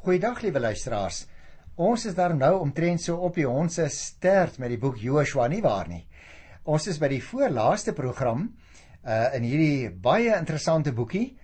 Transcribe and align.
Goeiedag 0.00 0.38
liewe 0.40 0.62
luisteraars. 0.64 1.26
Ons 1.76 2.06
is 2.08 2.14
daar 2.16 2.32
nou 2.32 2.54
omtrent 2.62 3.02
so 3.04 3.18
op 3.20 3.34
die 3.36 3.44
ons 3.44 3.74
se 3.76 3.84
stert 3.92 4.56
met 4.56 4.72
die 4.72 4.78
boek 4.80 4.96
Joshua 4.96 5.44
nie 5.52 5.60
waar 5.60 5.90
nie. 5.92 6.06
Ons 6.64 6.86
is 6.88 6.96
by 6.96 7.10
die 7.12 7.20
voorlaaste 7.20 7.92
program 7.92 8.46
uh 9.04 9.36
in 9.36 9.44
hierdie 9.44 9.90
baie 9.92 10.32
interessante 10.38 10.94
boekie. 10.96 11.34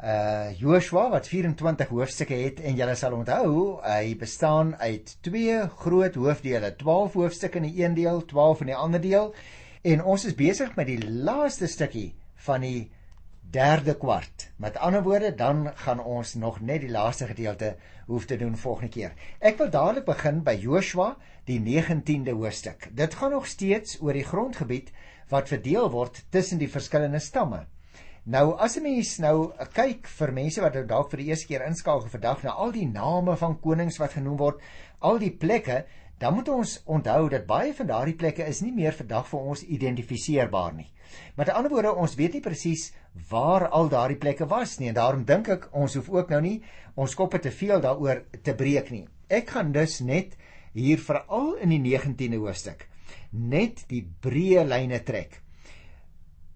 Uh 0.00 0.48
Joshua 0.56 1.10
wat 1.12 1.28
24 1.28 1.92
hoofstukke 1.92 2.40
het 2.40 2.64
en 2.64 2.80
julle 2.80 2.96
sal 2.96 3.18
onthou, 3.18 3.82
hy 3.84 4.16
bestaan 4.16 4.72
uit 4.80 5.12
twee 5.20 5.60
groot 5.84 6.16
hoofdele, 6.16 6.72
12 6.80 7.20
hoofstukke 7.20 7.60
in 7.60 7.68
die 7.68 7.84
een 7.84 8.00
deel, 8.00 8.24
12 8.32 8.64
in 8.64 8.72
die 8.72 8.80
ander 8.80 9.04
deel. 9.04 9.34
En 9.84 10.00
ons 10.00 10.24
is 10.24 10.40
besig 10.40 10.72
met 10.80 10.88
die 10.88 11.02
laaste 11.04 11.68
stukkie 11.68 12.14
van 12.48 12.64
die 12.64 12.88
derde 13.50 13.94
kwart. 13.96 14.50
Met 14.56 14.76
ander 14.76 15.02
woorde, 15.02 15.34
dan 15.34 15.70
gaan 15.74 16.00
ons 16.00 16.34
nog 16.34 16.60
net 16.60 16.80
die 16.80 16.90
laaste 16.90 17.26
gedeelte 17.26 17.76
hoef 18.06 18.24
te 18.24 18.36
doen 18.36 18.56
volgende 18.56 18.90
keer. 18.90 19.12
Ek 19.38 19.58
wil 19.58 19.70
dadelik 19.70 20.04
begin 20.04 20.42
by 20.42 20.56
Joshua, 20.60 21.16
die 21.46 21.60
19de 21.60 22.34
hoofstuk. 22.34 22.88
Dit 22.92 23.14
gaan 23.14 23.30
nog 23.30 23.46
steeds 23.46 24.00
oor 24.02 24.12
die 24.12 24.26
grondgebied 24.26 24.92
wat 25.30 25.48
verdeel 25.48 25.90
word 25.90 26.24
tussen 26.30 26.58
die 26.58 26.70
verskillende 26.70 27.20
stamme. 27.22 27.66
Nou 28.26 28.56
as 28.58 28.76
'n 28.76 28.82
mens 28.82 29.18
nou 29.18 29.52
kyk 29.72 30.06
vir 30.06 30.32
mense 30.32 30.60
wat 30.60 30.74
nou 30.74 30.86
dalk 30.86 31.10
vir 31.10 31.18
die 31.18 31.26
eerste 31.26 31.46
keer 31.46 31.66
inskakel 31.66 32.08
vandag 32.08 32.42
na 32.42 32.50
al 32.50 32.72
die 32.72 32.86
name 32.86 33.36
van 33.36 33.60
konings 33.60 33.98
wat 33.98 34.12
genoem 34.12 34.36
word, 34.36 34.60
al 34.98 35.18
die 35.18 35.30
plekke, 35.30 35.84
dan 36.18 36.34
moet 36.34 36.48
ons 36.48 36.80
onthou 36.84 37.28
dat 37.28 37.46
baie 37.46 37.74
van 37.74 37.86
daardie 37.86 38.16
plekke 38.16 38.46
is 38.48 38.62
nie 38.64 38.72
meer 38.72 38.96
vandag 38.96 39.28
vir 39.28 39.40
ons 39.52 39.62
identifiseerbaar 39.62 40.74
nie. 40.74 40.88
Met 41.36 41.52
ander 41.52 41.70
woorde, 41.70 41.94
ons 41.94 42.16
weet 42.16 42.38
nie 42.38 42.42
presies 42.44 42.90
waar 43.30 43.68
al 43.68 43.88
daardie 43.88 44.18
plekke 44.20 44.48
was 44.48 44.78
nie 44.78 44.88
en 44.88 44.98
daarom 44.98 45.24
dink 45.24 45.48
ek 45.48 45.68
ons 45.72 45.94
hoef 45.94 46.10
ook 46.10 46.32
nou 46.34 46.40
nie 46.40 46.58
ons 46.94 47.14
koppe 47.14 47.38
te 47.38 47.52
veel 47.52 47.80
daaroor 47.80 48.24
te 48.42 48.54
breek 48.54 48.90
nie. 48.90 49.06
Ek 49.28 49.50
gaan 49.50 49.72
dus 49.72 50.00
net 50.00 50.36
hier 50.72 50.98
veral 50.98 51.54
in 51.60 51.72
die 51.72 51.82
19de 51.84 52.40
hoofstuk 52.40 52.88
net 53.36 53.84
die 53.90 54.02
breë 54.02 54.64
lyne 54.66 55.00
trek. 55.04 55.40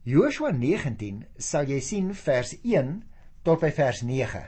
Joshua 0.05 0.51
19 0.57 1.25
sal 1.39 1.69
jy 1.69 1.81
sien 1.85 2.13
vers 2.17 2.55
1 2.63 2.95
tot 3.45 3.61
by 3.61 3.71
vers 3.77 4.03
9. 4.07 4.43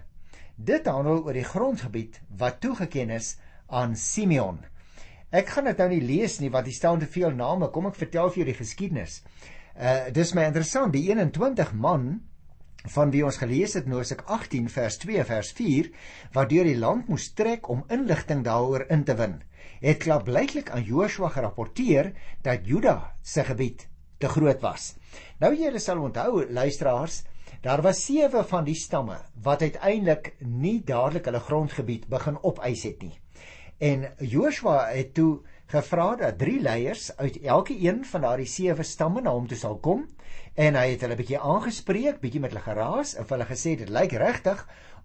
Dit 0.57 0.89
handel 0.89 1.23
oor 1.27 1.37
die 1.37 1.47
grondgebied 1.47 2.21
wat 2.39 2.61
toegeken 2.65 3.11
is 3.11 3.37
aan 3.69 3.97
Simeon. 3.97 4.63
Ek 5.33 5.49
gaan 5.49 5.71
dit 5.71 5.79
nou 5.81 5.89
nie 5.89 6.03
lees 6.05 6.39
nie 6.41 6.51
want 6.53 6.69
hier 6.69 6.77
staan 6.77 7.01
te 7.01 7.09
veel 7.09 7.33
name. 7.37 7.71
Kom 7.73 7.89
ek 7.89 7.99
vertel 8.01 8.31
vir 8.31 8.43
julle 8.43 8.53
die 8.53 8.61
geskiedenis. 8.61 9.23
Uh 9.75 10.11
dis 10.13 10.35
my 10.37 10.45
interessant, 10.51 10.93
die 10.93 11.07
21 11.09 11.73
man 11.73 12.11
van 12.93 13.13
wie 13.15 13.23
ons 13.25 13.39
gelees 13.39 13.77
het 13.79 13.87
Nosek 13.89 14.27
18 14.27 14.69
vers 14.69 14.99
2 15.05 15.25
vers 15.25 15.53
4 15.55 15.89
wat 16.35 16.51
deur 16.51 16.67
die 16.67 16.79
land 16.79 17.09
moes 17.09 17.31
trek 17.39 17.69
om 17.71 17.87
inligting 17.89 18.43
daaroor 18.45 18.89
in 18.91 19.05
te 19.07 19.15
win 19.17 19.41
het 19.83 19.99
klaarblyklik 20.03 20.71
aan 20.71 20.85
Joshua 20.87 21.29
gerapporteer 21.29 22.13
dat 22.43 22.67
Juda 22.67 23.15
se 23.23 23.45
gebied 23.45 23.89
te 24.19 24.29
groot 24.29 24.61
was. 24.63 24.95
Nou 25.43 25.51
julle 25.59 25.81
sal 25.83 25.99
onthou 25.99 26.45
luisteraars, 26.47 27.23
daar 27.63 27.83
was 27.83 28.05
sewe 28.05 28.45
van 28.47 28.65
die 28.65 28.79
stamme 28.79 29.19
wat 29.43 29.63
uiteindelik 29.63 30.37
nie 30.41 30.79
dadelik 30.87 31.27
hulle 31.27 31.43
grondgebied 31.43 32.07
begin 32.09 32.39
opeis 32.43 32.87
het 32.87 33.03
nie. 33.03 33.17
En 33.83 34.05
Joshua 34.19 34.93
het 34.95 35.15
toe 35.15 35.41
gevra 35.73 36.13
dat 36.17 36.39
drie 36.39 36.61
leiers 36.63 37.09
uit 37.17 37.41
elke 37.43 37.75
een 37.75 38.05
van 38.05 38.21
daardie 38.21 38.47
sewe 38.47 38.85
stamme 38.87 39.23
na 39.25 39.33
hom 39.35 39.49
toe 39.51 39.57
sal 39.59 39.79
kom 39.83 40.05
en 40.55 40.77
hy 40.79 40.85
het 40.93 41.03
hulle 41.03 41.17
bietjie 41.19 41.41
aangespreek, 41.41 42.21
bietjie 42.23 42.43
met 42.45 42.53
hulle 42.53 42.63
geraas 42.63 43.17
en 43.19 43.27
hulle 43.27 43.49
gesê 43.49 43.73
dit 43.81 43.91
lyk 43.91 44.15
regtig 44.23 44.61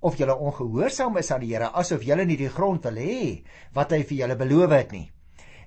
of 0.05 0.19
julle 0.19 0.35
ongehoorsaam 0.35 1.17
is 1.17 1.31
aan 1.33 1.41
die 1.41 1.49
Here 1.55 1.71
asof 1.81 2.05
julle 2.05 2.27
nie 2.29 2.37
die 2.37 2.51
grond 2.53 2.85
wil 2.85 2.99
hê 3.01 3.21
wat 3.73 3.95
hy 3.95 4.03
vir 4.03 4.19
julle 4.19 4.37
beloof 4.43 4.75
het 4.75 4.93
nie. 4.93 5.07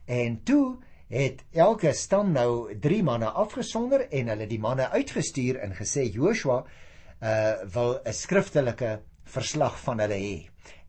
En 0.06 0.38
toe 0.46 0.78
het 1.10 1.42
elke 1.66 1.90
stam 1.98 2.30
nou 2.36 2.78
3 2.78 3.02
manne 3.10 3.32
afgesonder 3.42 4.06
en 4.06 4.30
hulle 4.36 4.46
die 4.46 4.60
manne 4.62 4.86
uitgestuur 4.94 5.58
en 5.64 5.74
gesê 5.80 6.06
Joshua 6.06 6.62
uh 6.62 7.66
wil 7.74 7.98
'n 8.04 8.14
skriftelike 8.14 9.00
verslag 9.24 9.82
van 9.82 10.06
hulle 10.06 10.22
hê. 10.22 10.38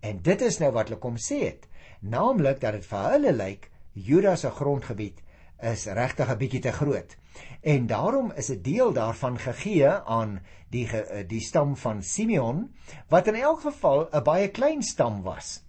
En 0.02 0.22
dit 0.22 0.42
is 0.42 0.60
nou 0.60 0.72
wat 0.72 0.90
hulle 0.90 1.02
kom 1.02 1.18
sê 1.18 1.42
het, 1.50 1.71
naamlik 2.02 2.62
dat 2.62 2.74
dit 2.74 2.86
vir 2.86 3.10
hulle 3.14 3.32
lyk 3.34 3.70
Juda 3.94 4.36
se 4.36 4.50
grondgebied 4.50 5.22
is 5.62 5.86
regtig 5.86 6.30
'n 6.30 6.38
bietjie 6.38 6.62
te 6.62 6.72
groot. 6.72 7.16
En 7.62 7.88
daarom 7.88 8.32
is 8.36 8.50
'n 8.50 8.62
deel 8.62 8.94
daarvan 8.94 9.38
gegee 9.40 9.88
aan 9.88 10.40
die 10.70 10.88
die 11.28 11.42
stam 11.42 11.76
van 11.76 12.04
Simeon 12.04 12.74
wat 13.10 13.28
in 13.28 13.36
elk 13.36 13.62
geval 13.62 14.10
'n 14.12 14.24
baie 14.24 14.48
klein 14.50 14.82
stam 14.84 15.22
was. 15.22 15.64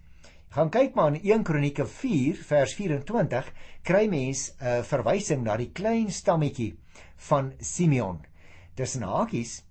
Gaan 0.49 0.69
kyk 0.69 0.93
maar 0.93 1.13
in 1.13 1.21
1 1.23 1.43
Kronieke 1.43 1.85
4 1.85 2.35
vers 2.35 2.73
24 2.73 3.53
kry 3.81 4.07
mens 4.07 4.53
'n 4.59 4.83
verwysing 4.83 5.43
na 5.43 5.57
die 5.57 5.71
klein 5.71 6.11
stammetjie 6.11 6.79
van 7.15 7.53
Simeon. 7.59 8.25
Tussen 8.73 9.01
hakies 9.01 9.63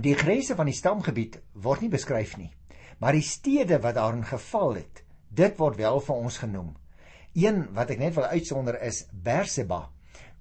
die 0.00 0.14
grense 0.14 0.54
van 0.54 0.66
die 0.66 0.74
stamgebied 0.74 1.40
word 1.52 1.80
nie 1.80 1.90
beskryf 1.90 2.36
nie, 2.36 2.50
maar 2.98 3.12
die 3.12 3.22
stede 3.22 3.78
wat 3.78 3.94
daarin 3.94 4.24
geval 4.24 4.74
het, 4.74 5.03
dit 5.34 5.58
word 5.58 5.76
wel 5.76 6.00
vir 6.00 6.16
ons 6.16 6.38
genoem. 6.38 6.72
Een 7.34 7.66
wat 7.74 7.90
ek 7.90 7.98
net 7.98 8.14
wil 8.14 8.30
uitsonder 8.30 8.78
is 8.82 9.04
Berseba 9.12 9.88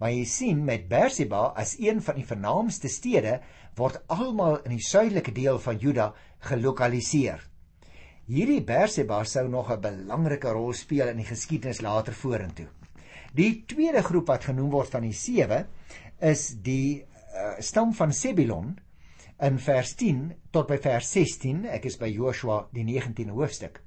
Maar 0.03 0.11
jy 0.11 0.23
sien 0.27 0.63
met 0.67 0.89
Berseba 0.89 1.53
as 1.55 1.77
een 1.79 2.01
van 2.03 2.17
die 2.19 2.27
vernaamste 2.27 2.89
stede 2.91 3.37
word 3.77 4.01
almal 4.11 4.57
in 4.67 4.75
die 4.75 4.83
suidelike 4.83 5.31
deel 5.31 5.59
van 5.63 5.79
Juda 5.79 6.09
gelokaliseer. 6.49 7.41
Hierdie 8.27 8.59
Berseba 8.67 9.21
sou 9.23 9.47
nog 9.47 9.71
'n 9.71 9.79
belangrike 9.81 10.51
rol 10.51 10.73
speel 10.73 11.07
in 11.07 11.17
die 11.17 11.29
geskiedenis 11.29 11.81
later 11.81 12.13
vorentoe. 12.13 12.67
Die 13.33 13.63
tweede 13.65 14.03
groep 14.03 14.27
wat 14.27 14.43
genoem 14.43 14.71
word 14.71 14.89
van 14.89 15.01
die 15.01 15.13
sewe 15.13 15.65
is 16.19 16.49
die 16.61 16.99
uh, 16.99 17.59
stam 17.59 17.93
van 17.93 18.11
Sebilon 18.11 18.77
in 19.39 19.59
vers 19.59 19.95
10 19.95 20.33
tot 20.51 20.67
by 20.67 20.77
vers 20.77 21.11
16. 21.11 21.65
Ek 21.65 21.85
is 21.85 21.97
by 21.97 22.07
Joshua 22.07 22.67
die 22.71 22.83
19de 22.83 23.31
hoofstuk. 23.31 23.81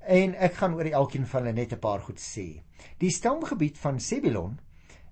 En 0.00 0.34
ek 0.34 0.54
gaan 0.54 0.74
oor 0.74 0.88
elkeen 0.88 1.26
van 1.26 1.42
hulle 1.42 1.52
net 1.54 1.72
'n 1.72 1.78
paar 1.78 2.00
goed 2.00 2.18
sê. 2.18 2.62
Die 2.98 3.10
stamgebied 3.10 3.78
van 3.78 4.00
Sebilon 4.00 4.58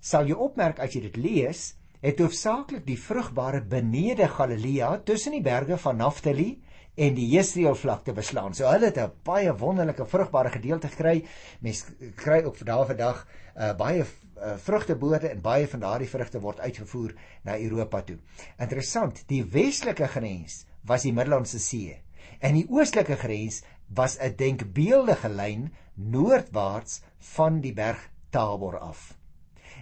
sal 0.01 0.27
jy 0.27 0.35
opmerk 0.35 0.79
as 0.79 0.95
jy 0.95 1.01
dit 1.01 1.17
lees, 1.17 1.75
het 2.01 2.19
hoofsaaklik 2.19 2.87
die 2.87 2.99
vrugbare 2.99 3.61
benede 3.61 4.29
Galilea 4.29 4.99
tussen 5.05 5.33
die 5.33 5.43
berge 5.43 5.77
van 5.77 5.97
Naftali 5.97 6.63
en 6.99 7.15
die 7.15 7.29
Jesreel 7.31 7.75
vlakte 7.75 8.13
beslaan. 8.13 8.55
So 8.55 8.67
hulle 8.67 8.87
het 8.87 8.99
'n 8.99 9.13
baie 9.25 9.53
wonderlike 9.57 10.07
vrugbare 10.07 10.51
gedeelte 10.51 10.89
gekry. 10.89 11.25
Mens 11.61 11.85
kry 12.15 12.43
ook 12.45 12.57
vandag 12.57 12.87
vandag 12.87 13.27
uh, 13.57 13.77
baie 13.77 14.05
uh, 14.05 14.57
vrugteboorde 14.57 15.29
en 15.29 15.41
baie 15.41 15.69
van 15.69 15.81
daardie 15.81 16.09
vrugte 16.09 16.41
word 16.41 16.61
uitgevoer 16.61 17.15
na 17.45 17.59
Europa 17.59 18.03
toe. 18.03 18.19
Interessant, 18.59 19.23
die 19.27 19.45
westelike 19.45 20.07
grens 20.07 20.67
was 20.83 21.03
die 21.03 21.13
Middellandse 21.13 21.59
See 21.59 22.03
en 22.41 22.55
die 22.55 22.67
oostelike 22.71 23.17
grens 23.17 23.63
was 23.89 24.19
'n 24.19 24.37
denkbeeldige 24.37 25.29
lyn 25.29 25.73
noordwaarts 25.95 27.03
van 27.19 27.61
die 27.61 27.73
berg 27.73 28.11
Tabor 28.31 28.79
af. 28.79 29.17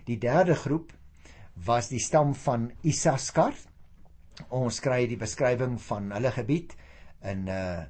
Die 0.05 0.19
derde 0.19 0.55
groep 0.55 0.93
was 1.53 1.89
die 1.89 1.99
stam 1.99 2.35
van 2.35 2.71
Isaskar. 2.81 3.55
Ons 4.49 4.81
kry 4.81 5.07
die 5.07 5.17
beskrywing 5.17 5.81
van 5.81 6.13
hulle 6.13 6.31
gebied 6.31 6.77
in 7.23 7.49
uh 7.49 7.85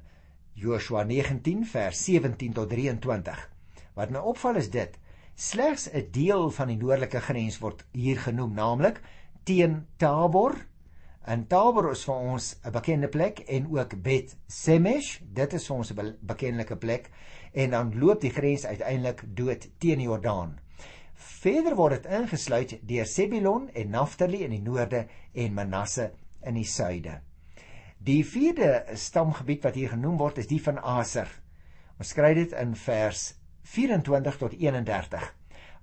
Joshua 0.57 1.03
19 1.03 1.65
vers 1.69 1.99
17 2.03 2.53
tot 2.53 2.69
23. 2.69 3.49
Wat 3.93 4.09
my 4.09 4.17
opval 4.17 4.55
is 4.55 4.71
dit: 4.73 4.97
slegs 5.35 5.89
'n 5.93 6.07
deel 6.11 6.49
van 6.49 6.67
die 6.67 6.77
noordelike 6.77 7.19
grens 7.21 7.59
word 7.59 7.85
hier 7.93 8.17
genoem, 8.19 8.53
naamlik 8.53 9.01
teen 9.43 9.85
Tabor. 9.97 10.66
En 11.27 11.41
Tabor 11.51 11.89
is 11.91 12.05
vir 12.07 12.19
ons 12.33 12.45
'n 12.63 12.71
bekende 12.71 13.07
plek 13.11 13.39
en 13.51 13.65
ook 13.75 14.01
Bet 14.03 14.35
Semesh, 14.47 15.19
dit 15.19 15.53
is 15.53 15.65
vir 15.67 15.75
ons 15.75 15.91
'n 15.91 16.15
bekendelike 16.21 16.75
plek 16.75 17.09
en 17.53 17.69
dan 17.69 17.99
loop 17.99 18.21
die 18.21 18.31
grens 18.31 18.65
uiteindelik 18.65 19.23
dood 19.35 19.67
teen 19.77 19.97
die 19.97 20.07
Jordaan. 20.07 20.59
Verder 21.13 21.75
word 21.75 21.93
dit 22.03 22.11
ingesluit 22.11 22.79
deur 22.81 23.05
Sebilon 23.05 23.69
en 23.73 23.89
Naftali 23.89 24.43
in 24.43 24.51
die 24.51 24.61
noorde 24.61 25.07
en 25.33 25.53
Manasse 25.53 26.11
in 26.43 26.53
die 26.53 26.65
suide. 26.65 27.19
Die 27.97 28.25
vierde 28.25 28.85
stamgebied 28.93 29.63
wat 29.63 29.75
hier 29.75 29.89
genoem 29.89 30.17
word 30.17 30.37
is 30.37 30.47
die 30.47 30.61
van 30.63 30.79
Aser. 30.79 31.27
Ons 31.99 32.09
skryf 32.09 32.35
dit 32.35 32.51
in 32.51 32.75
vers 32.75 33.33
24 33.63 34.37
tot 34.37 34.53
31. 34.53 35.33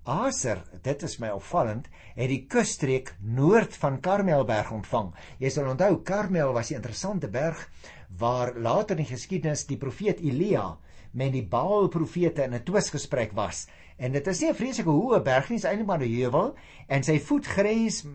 Aser, 0.05 0.59
dit 0.85 1.03
is 1.07 1.15
my 1.17 1.31
opvallend, 1.33 1.87
het 2.13 2.29
die 2.29 2.43
kusstreek 2.53 3.15
noord 3.25 3.73
van 3.81 4.03
Karmelberg 4.05 4.69
ontvang. 4.77 5.15
Jy 5.41 5.49
sal 5.55 5.71
onthou 5.71 6.03
Karmel 6.05 6.53
was 6.53 6.71
'n 6.71 6.77
interessante 6.77 7.29
berg 7.29 7.71
waar 8.19 8.53
later 8.53 8.99
in 8.99 9.05
die 9.05 9.15
geskiedenis 9.17 9.65
die 9.65 9.79
profeet 9.79 10.21
Elia 10.21 10.77
met 11.13 11.33
die 11.33 11.47
Baal 11.47 11.89
profete 11.89 12.45
in 12.45 12.53
'n 12.53 12.65
twisgesprek 12.65 13.33
was. 13.33 13.67
En 13.97 14.13
dit 14.13 14.27
is 14.27 14.41
nie 14.41 14.51
'n 14.51 14.55
vreeslike 14.55 14.91
hoë 14.91 15.23
berg 15.23 15.49
nie, 15.49 15.57
dit 15.57 15.65
is 15.65 15.71
eintlik 15.71 15.87
maar 15.87 16.03
'n 16.03 16.21
heuwel 16.21 16.55
en 16.89 17.03
sy 17.03 17.19
voet 17.19 17.47
grens 17.47 18.07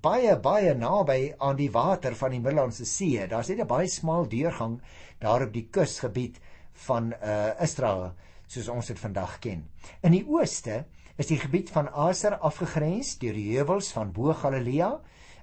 baie 0.00 0.36
baie 0.36 0.74
naby 0.74 1.34
aan 1.38 1.56
die 1.56 1.70
water 1.70 2.14
van 2.14 2.30
die 2.30 2.40
Middellandse 2.40 2.84
See. 2.84 3.26
Daar's 3.28 3.48
net 3.48 3.60
'n 3.60 3.66
baie 3.66 3.86
smal 3.86 4.28
deurgang 4.28 4.80
daar 5.20 5.42
op 5.42 5.52
die 5.52 5.68
kusgebied 5.70 6.40
van 6.72 7.14
uh 7.22 7.62
Israel 7.62 8.14
soos 8.46 8.68
ons 8.68 8.86
dit 8.86 8.98
vandag 8.98 9.38
ken. 9.38 9.68
In 10.02 10.12
die 10.12 10.26
ooste 10.26 10.84
is 11.16 11.30
die 11.30 11.38
gebied 11.38 11.70
van 11.70 11.88
Aser 11.88 12.38
afgegrens 12.42 13.14
deur 13.22 13.36
die 13.36 13.52
heuwels 13.54 13.92
van 13.94 14.10
bo 14.14 14.34
Galilea. 14.34 14.90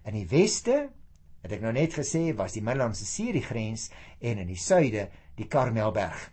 In 0.07 0.17
die 0.17 0.27
weste, 0.27 0.89
het 1.41 1.53
ek 1.55 1.63
nou 1.63 1.71
net 1.75 1.95
gesê, 1.95 2.29
was 2.37 2.57
die 2.57 2.63
Middellandse 2.65 3.07
See 3.07 3.31
die 3.33 3.45
grens 3.45 3.89
en 4.19 4.41
in 4.43 4.51
die 4.51 4.59
suide 4.59 5.07
die 5.39 5.47
Karmelberg. 5.47 6.27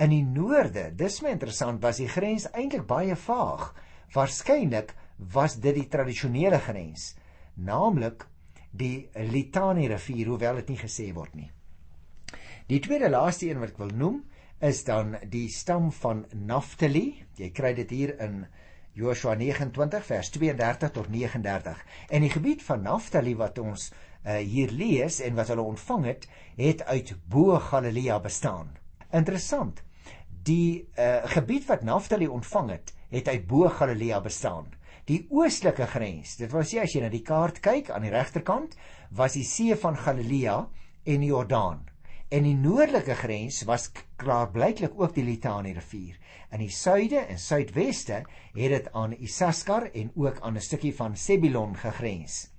In 0.00 0.14
die 0.14 0.24
noorde, 0.24 0.88
dis 0.96 1.20
my 1.22 1.34
interessant, 1.36 1.82
was 1.84 2.00
die 2.00 2.08
grens 2.08 2.48
eintlik 2.50 2.86
baie 2.88 3.16
vaag. 3.16 3.70
Waarskynlik 4.14 4.94
was 5.34 5.58
dit 5.60 5.76
die 5.76 5.88
tradisionele 5.92 6.58
grens, 6.64 7.14
naamlik 7.60 8.24
die 8.72 9.10
Litani 9.30 9.88
rivier, 9.90 10.30
hoewel 10.32 10.62
dit 10.62 10.72
nie 10.72 10.80
gesê 10.80 11.10
word 11.14 11.36
nie. 11.36 11.50
Die 12.70 12.80
tweede 12.80 13.10
laaste 13.10 13.48
een 13.48 13.60
wat 13.60 13.74
ek 13.74 13.82
wil 13.82 13.92
noem, 13.98 14.20
is 14.64 14.82
dan 14.86 15.16
die 15.32 15.48
stam 15.52 15.90
van 16.02 16.24
Naphtali. 16.32 17.20
Jy 17.38 17.50
kry 17.56 17.72
dit 17.76 17.92
hier 17.92 18.14
in 18.22 18.44
Joshua 18.92 19.34
29 19.34 20.04
vers 20.04 20.30
32 20.30 20.90
tot 20.90 21.08
39. 21.08 21.84
En 22.08 22.24
die 22.24 22.30
gebied 22.30 22.62
van 22.62 22.82
Naphtali 22.82 23.36
wat 23.38 23.58
ons 23.58 23.90
uh, 23.90 24.36
hier 24.36 24.70
lees 24.70 25.20
en 25.20 25.36
wat 25.38 25.52
hulle 25.52 25.62
ontvang 25.62 26.04
het, 26.10 26.26
het 26.56 26.82
uit 26.84 27.14
bo 27.30 27.58
Galilea 27.70 28.18
bestaan. 28.20 28.74
Interessant. 29.10 29.82
Die 30.42 30.88
uh, 30.98 31.22
gebied 31.34 31.66
wat 31.68 31.82
Naphtali 31.86 32.26
ontvang 32.28 32.70
het, 32.70 32.94
het 33.10 33.28
uit 33.28 33.46
bo 33.46 33.68
Galilea 33.68 34.20
bestaan. 34.20 34.72
Die 35.10 35.24
oostelike 35.30 35.86
grens, 35.90 36.36
dit 36.38 36.50
wil 36.52 36.66
sê 36.66 36.82
as 36.84 36.92
jy 36.94 37.02
na 37.02 37.10
die 37.10 37.24
kaart 37.26 37.58
kyk 37.64 37.90
aan 37.90 38.04
die 38.06 38.12
regterkant, 38.14 38.76
was 39.10 39.34
die 39.34 39.46
see 39.46 39.74
van 39.74 39.96
Galilea 39.98 40.60
en 41.04 41.24
die 41.24 41.32
Jordaan. 41.32 41.89
En 42.30 42.44
die 42.46 42.54
noordelike 42.54 43.16
grens 43.18 43.64
was 43.66 43.88
klaarblyklik 44.20 44.92
ook 44.94 45.16
die 45.16 45.24
Litani 45.26 45.72
rivier. 45.74 46.18
In 46.54 46.62
die 46.62 46.70
suide 46.70 47.24
en 47.24 47.40
suidweste 47.42 48.20
het 48.54 48.74
dit 48.74 48.86
aan 48.94 49.16
Isaskar 49.18 49.88
en 49.90 50.12
ook 50.14 50.38
aan 50.40 50.54
'n 50.54 50.62
stukkie 50.62 50.94
van 50.94 51.16
Sebilon 51.16 51.74
gegrens. 51.76 52.50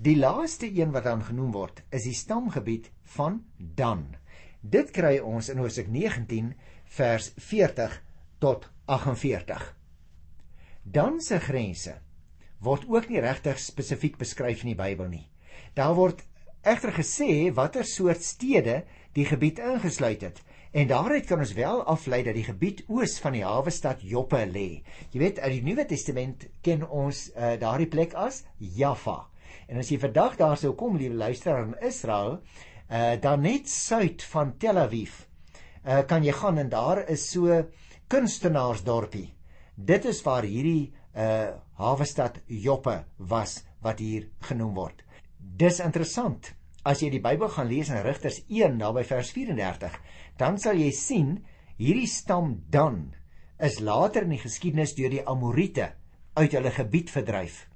Die 0.00 0.16
laaste 0.16 0.80
een 0.80 0.90
wat 0.90 1.04
dan 1.04 1.24
genoem 1.24 1.52
word, 1.52 1.82
is 1.90 2.02
die 2.02 2.14
stamgebied 2.14 2.90
van 3.02 3.44
Dan. 3.56 4.16
Dit 4.60 4.90
kry 4.90 5.18
ons 5.18 5.48
in 5.48 5.58
Hosea 5.58 5.84
19 5.88 6.54
vers 6.84 7.32
40 7.36 8.02
tot 8.38 8.70
48. 8.84 9.76
Dan 10.82 11.20
se 11.20 11.38
grense 11.38 12.00
word 12.58 12.88
ook 12.88 13.08
nie 13.08 13.20
regtig 13.20 13.58
spesifiek 13.58 14.16
beskryf 14.16 14.62
in 14.62 14.72
die 14.72 14.82
Bybel 14.82 15.08
nie. 15.08 15.30
Daar 15.74 15.94
word 15.94 16.24
egter 16.68 16.92
gesê 16.92 17.30
watter 17.54 17.86
soort 17.86 18.22
stede 18.24 18.82
die 19.16 19.24
gebied 19.26 19.58
ingesluit 19.58 20.22
het. 20.22 20.42
En 20.70 20.88
daaruit 20.90 21.26
kan 21.26 21.40
ons 21.40 21.54
wel 21.56 21.80
aflei 21.88 22.20
dat 22.22 22.36
die 22.36 22.44
gebied 22.44 22.82
oos 22.92 23.16
van 23.24 23.32
die 23.38 23.44
hawe 23.44 23.72
stad 23.72 24.02
Joppe 24.04 24.42
lê. 24.46 24.82
Jy 25.14 25.22
weet, 25.22 25.40
uit 25.40 25.54
die 25.54 25.64
Nuwe 25.64 25.86
Testament 25.88 26.44
ken 26.62 26.84
ons 26.84 27.28
uh, 27.32 27.54
daardie 27.60 27.88
plek 27.88 28.12
as 28.14 28.42
Jaffa. 28.58 29.22
En 29.68 29.80
as 29.80 29.88
jy 29.88 29.98
vandag 30.02 30.36
daar 30.36 30.60
sou 30.60 30.74
kom, 30.76 30.98
liewe 31.00 31.16
luisteraar 31.16 31.64
in 31.70 31.74
Israel, 31.88 32.36
uh, 32.90 33.14
dan 33.20 33.42
net 33.44 33.72
suid 33.72 34.24
van 34.32 34.52
Tel 34.60 34.80
Aviv, 34.80 35.22
uh, 35.86 36.02
kan 36.08 36.24
jy 36.24 36.36
gaan 36.36 36.60
en 36.60 36.72
daar 36.72 37.02
is 37.08 37.24
so 37.32 37.62
kunstenaarsdorpie. 38.12 39.28
Dit 39.74 40.04
is 40.10 40.20
waar 40.26 40.44
hierdie 40.44 40.92
uh, 41.16 41.56
hawe 41.80 42.04
stad 42.04 42.40
Joppe 42.46 43.00
was 43.16 43.62
wat 43.84 44.00
hier 44.04 44.28
genoem 44.50 44.76
word. 44.76 45.04
Dis 45.38 45.80
interessant. 45.80 46.52
As 46.88 47.02
jy 47.04 47.10
die 47.12 47.20
Bybel 47.20 47.50
gaan 47.52 47.66
lees 47.68 47.90
in 47.92 47.98
Rigters 48.00 48.38
1 48.48 48.78
naby 48.80 49.02
vers 49.04 49.28
34, 49.36 49.96
dan 50.40 50.54
sal 50.56 50.78
jy 50.80 50.88
sien 50.96 51.34
hierdie 51.76 52.08
stam 52.08 52.54
Dan 52.72 53.10
is 53.60 53.76
later 53.84 54.24
in 54.24 54.32
die 54.32 54.40
geskiedenis 54.40 54.94
deur 54.96 55.12
die 55.12 55.20
Amorite 55.28 55.90
uit 56.38 56.56
hulle 56.56 56.72
gebied 56.72 57.12
verdryf. 57.12 57.66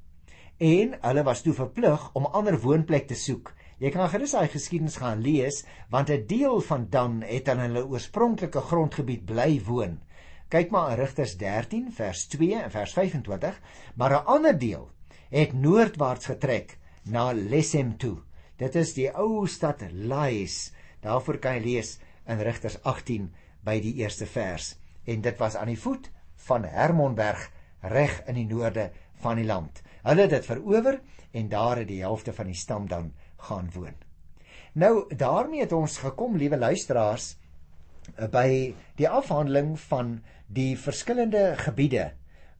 En 0.64 0.96
hulle 1.02 1.26
was 1.28 1.44
toe 1.44 1.52
verplig 1.58 2.08
om 2.16 2.30
ander 2.32 2.56
woonplek 2.64 3.10
te 3.10 3.18
soek. 3.18 3.52
Jy 3.84 3.92
kan 3.92 4.08
gerus 4.14 4.32
daai 4.32 4.48
geskiedenis 4.48 4.96
gaan 5.02 5.20
lees 5.20 5.60
want 5.92 6.08
'n 6.08 6.24
deel 6.32 6.64
van 6.70 6.88
Dan 6.88 7.20
het 7.20 7.52
aan 7.52 7.60
hulle 7.66 7.84
oorspronklike 7.84 8.64
grondgebied 8.72 9.28
bly 9.28 9.60
woon. 9.68 10.00
Kyk 10.48 10.70
maar 10.70 10.96
in 10.96 11.04
Rigters 11.04 11.36
13 11.36 11.92
vers 11.92 12.26
2 12.32 12.62
en 12.62 12.70
vers 12.70 12.92
25, 12.92 13.60
maar 13.94 14.12
'n 14.12 14.24
ander 14.24 14.58
deel 14.58 14.90
het 15.28 15.52
noordwaarts 15.52 16.26
getrek 16.26 16.78
na 17.04 17.32
Lesem 17.32 17.98
toe. 17.98 18.22
Dit 18.62 18.76
is 18.78 18.92
die 18.94 19.08
ou 19.10 19.42
stad 19.50 19.80
Lais. 19.90 20.70
Daarvoor 21.02 21.40
kan 21.42 21.56
jy 21.58 21.62
lees 21.64 21.96
in 22.30 22.38
Rigters 22.46 22.76
18 22.86 23.24
by 23.66 23.80
die 23.82 23.96
eerste 24.04 24.28
vers. 24.30 24.76
En 25.02 25.24
dit 25.24 25.40
was 25.40 25.56
aan 25.58 25.72
die 25.72 25.80
voet 25.80 26.06
van 26.46 26.68
Hermonberg 26.70 27.48
reg 27.90 28.20
in 28.30 28.38
die 28.38 28.46
noorde 28.46 28.92
van 29.24 29.40
die 29.40 29.48
land. 29.48 29.82
Hulle 30.06 30.28
het 30.28 30.34
dit 30.36 30.46
verower 30.46 31.00
en 31.34 31.50
daar 31.50 31.82
het 31.82 31.90
die 31.90 32.04
helfte 32.04 32.34
van 32.36 32.52
die 32.52 32.58
stam 32.58 32.86
dan 32.86 33.10
gaan 33.48 33.70
woon. 33.74 33.98
Nou 34.78 34.94
daarmee 35.10 35.64
het 35.64 35.74
ons 35.74 35.98
gekom, 35.98 36.38
liewe 36.38 36.56
luisteraars, 36.56 37.32
by 38.30 38.74
die 38.98 39.08
afhandeling 39.08 39.74
van 39.88 40.20
die 40.46 40.76
verskillende 40.78 41.52
gebiede 41.58 42.12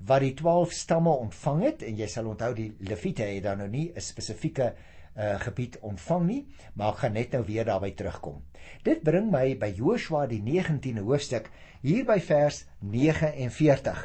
wat 0.07 0.25
die 0.25 0.35
12 0.35 0.75
stamme 0.75 1.15
ontvang 1.29 1.63
het 1.63 1.83
en 1.87 1.99
jy 1.99 2.09
sal 2.11 2.27
onthou 2.33 2.51
die 2.59 2.73
Lewiete 2.83 3.27
het 3.27 3.45
dan 3.47 3.63
nou 3.63 3.69
nie 3.71 3.93
'n 3.95 4.01
spesifieke 4.01 4.73
uh, 5.17 5.37
gebied 5.41 5.79
ontvang 5.81 6.27
nie, 6.27 6.41
maar 6.75 6.95
ek 6.95 7.03
gaan 7.05 7.17
net 7.19 7.37
nou 7.37 7.43
weer 7.47 7.67
daarby 7.69 7.93
terugkom. 7.97 8.43
Dit 8.87 9.03
bring 9.07 9.31
my 9.33 9.57
by 9.59 9.73
Joshua 9.77 10.27
die 10.31 10.41
19de 10.43 11.05
hoofstuk 11.05 11.51
hier 11.83 12.07
by 12.09 12.19
vers 12.21 12.65
49. 12.81 14.03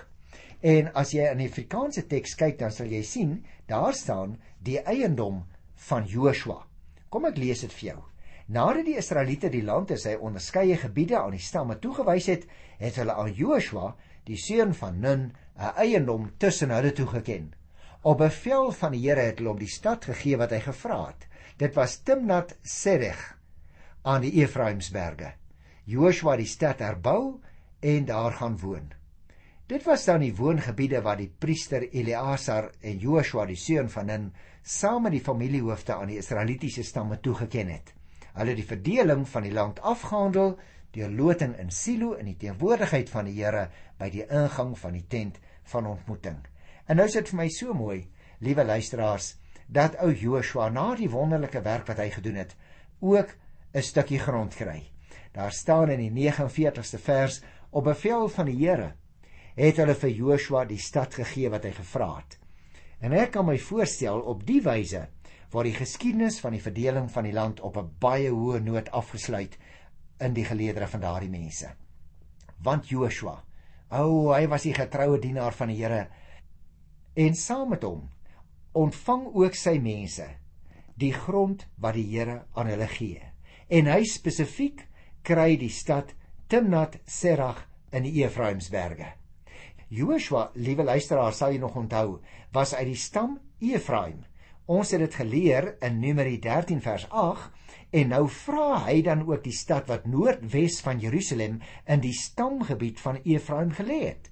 En 0.62 0.89
as 0.98 1.13
jy 1.13 1.27
in 1.31 1.44
die 1.44 1.50
Afrikaanse 1.51 2.07
teks 2.09 2.36
kyk, 2.39 2.57
dan 2.59 2.74
sal 2.74 2.89
jy 2.89 3.04
sien 3.06 3.38
daar 3.69 3.94
staan 3.94 4.38
die 4.65 4.80
eiendom 4.81 5.44
van 5.88 6.07
Joshua. 6.09 6.63
Kom 7.09 7.27
ek 7.30 7.38
lees 7.38 7.62
dit 7.63 7.74
vir 7.77 7.89
jou. 7.92 8.00
Nadat 8.48 8.88
die 8.88 8.98
Israeliete 8.98 9.51
die 9.51 9.63
land 9.68 9.92
in 9.92 10.00
sy 10.00 10.15
onderskeie 10.15 10.77
gebiede 10.80 11.18
aan 11.19 11.36
die 11.36 11.44
stamme 11.44 11.77
toegewys 11.83 12.30
het, 12.31 12.48
het 12.80 12.95
hulle 12.95 13.15
aan 13.19 13.33
Joshua, 13.36 13.92
die 14.27 14.39
seun 14.39 14.74
van 14.74 15.00
Nun, 15.04 15.31
'n 15.57 15.74
eiendom 15.83 16.31
tussen 16.38 16.71
hulle 16.71 16.92
toegeken. 16.94 17.54
Op 18.07 18.21
bevel 18.21 18.69
van 18.71 18.94
die 18.95 19.01
Here 19.04 19.25
het 19.27 19.42
hulle 19.42 19.51
hom 19.51 19.57
die 19.59 19.68
stad 19.68 20.06
gegee 20.07 20.38
wat 20.39 20.54
hy 20.56 20.62
gevra 20.63 21.00
het. 21.09 21.25
Dit 21.59 21.74
was 21.75 21.98
Timnat 22.07 22.54
Sereg 22.63 23.19
aan 24.07 24.24
die 24.24 24.31
Efraimsberge. 24.39 25.33
Joshua 25.92 26.38
die 26.39 26.48
stad 26.48 26.80
herbou 26.86 27.42
en 27.83 28.07
daar 28.07 28.37
gaan 28.40 28.56
woon. 28.64 28.87
Dit 29.68 29.83
was 29.83 30.07
dan 30.07 30.23
die 30.23 30.31
woongebiede 30.40 31.04
wat 31.04 31.19
die 31.19 31.28
priester 31.28 31.83
Eleazar 31.83 32.71
en 32.80 33.04
Joshua 33.04 33.44
die 33.49 33.59
seun 33.59 33.92
van 33.92 34.07
Nun 34.07 34.31
saam 34.64 35.04
met 35.04 35.18
die 35.18 35.23
familiehoofde 35.28 35.99
aan 35.99 36.16
die 36.16 36.23
Israelitiese 36.23 36.87
stamme 36.87 37.19
toegeken 37.19 37.76
het. 37.76 37.92
Hulle 38.37 38.54
het 38.56 38.61
die 38.64 38.71
verdeling 38.71 39.28
van 39.28 39.49
die 39.49 39.56
land 39.57 39.83
afgehandel 39.83 40.56
deur 40.95 41.11
loting 41.11 41.59
in 41.59 41.76
Silo 41.76 42.16
in 42.16 42.31
die 42.31 42.40
teenwoordigheid 42.40 43.11
van 43.11 43.28
die 43.28 43.42
Here 43.42 43.68
by 43.99 44.07
die 44.16 44.23
ingang 44.23 44.78
van 44.80 44.95
die 44.95 45.09
tent 45.11 45.44
van 45.76 45.92
ontmoeting. 45.97 46.45
En 46.87 46.95
nou 46.99 47.07
is 47.07 47.17
dit 47.19 47.29
vir 47.29 47.37
my 47.37 47.47
so 47.51 47.73
mooi, 47.75 47.99
liewe 48.39 48.63
luisteraars, 48.63 49.33
dat 49.67 49.97
ou 50.03 50.13
Joshua 50.15 50.69
na 50.71 50.94
die 50.95 51.09
wonderlike 51.11 51.61
werk 51.65 51.89
wat 51.91 51.99
hy 51.99 52.09
gedoen 52.13 52.39
het, 52.39 52.56
ook 52.99 53.35
'n 53.73 53.83
stukkie 53.83 54.19
grond 54.19 54.56
kry. 54.56 54.91
Daar 55.33 55.51
staan 55.51 55.89
in 55.89 55.99
die 55.99 56.11
49ste 56.11 56.97
vers 56.97 57.41
op 57.69 57.83
bevel 57.83 58.29
van 58.29 58.45
die 58.45 58.56
Here 58.56 58.94
het 59.56 59.77
hulle 59.77 59.95
vir 59.95 60.09
Joshua 60.09 60.65
die 60.65 60.79
stad 60.79 61.13
gegee 61.13 61.49
wat 61.49 61.63
hy 61.63 61.71
gevra 61.71 62.15
het. 62.15 62.37
En 63.01 63.13
ek 63.13 63.31
kan 63.31 63.45
my 63.45 63.57
voorstel 63.57 64.19
op 64.19 64.45
die 64.45 64.61
wyse 64.61 65.07
waar 65.51 65.63
die 65.63 65.73
geskiedenis 65.73 66.39
van 66.39 66.51
die 66.51 66.61
verdeling 66.61 67.11
van 67.11 67.23
die 67.23 67.33
land 67.33 67.59
op 67.59 67.77
'n 67.77 67.91
baie 67.99 68.29
hoë 68.29 68.59
noot 68.63 68.91
afgesluit 68.91 69.57
in 70.19 70.33
die 70.33 70.45
geleedere 70.45 70.87
van 70.87 70.99
daardie 70.99 71.29
mense. 71.29 71.69
Want 72.63 72.89
Joshua 72.89 73.44
O, 73.89 74.03
oh, 74.03 74.35
hy 74.35 74.47
was 74.51 74.65
die 74.67 74.73
getroue 74.73 75.19
dienaar 75.19 75.53
van 75.56 75.69
die 75.71 75.77
Here. 75.79 76.07
En 77.18 77.33
saam 77.36 77.71
met 77.74 77.81
hom 77.81 78.04
ontvang 78.78 79.24
ook 79.33 79.56
sy 79.57 79.80
mense 79.81 80.28
die 81.02 81.14
grond 81.14 81.64
wat 81.81 81.95
die 81.97 82.06
Here 82.12 82.44
aan 82.54 82.69
hulle 82.69 82.88
gee. 82.92 83.21
En 83.74 83.90
hy 83.90 84.04
spesifiek 84.06 84.83
kry 85.26 85.56
die 85.57 85.74
stad 85.74 86.14
Timnat 86.47 87.00
Serach 87.09 87.64
in 87.92 88.06
die 88.06 88.21
Efraimsberge. 88.21 89.16
Joshua, 89.90 90.52
liewe 90.54 90.83
luisteraars, 90.83 91.40
sal 91.42 91.56
jy 91.56 91.62
nog 91.64 91.78
onthou, 91.80 92.19
was 92.54 92.76
uit 92.76 92.90
die 92.92 93.00
stam 93.00 93.38
Efraim. 93.64 94.21
Ons 94.68 94.92
het 94.94 95.02
dit 95.02 95.18
geleer 95.18 95.74
in 95.81 96.02
Numeri 96.02 96.38
13 96.44 96.81
vers 96.83 97.07
En 97.92 98.09
nou 98.12 98.26
vra 98.30 98.83
hy 98.86 99.02
dan 99.02 99.24
ook 99.26 99.45
die 99.45 99.56
stad 99.56 99.88
wat 99.88 100.06
noordwes 100.06 100.81
van 100.83 101.00
Jerusalem 101.00 101.62
in 101.88 102.02
die 102.04 102.14
stamgebied 102.14 103.00
van 103.00 103.21
Efraim 103.24 103.71
gelê 103.71 104.02
het. 104.12 104.28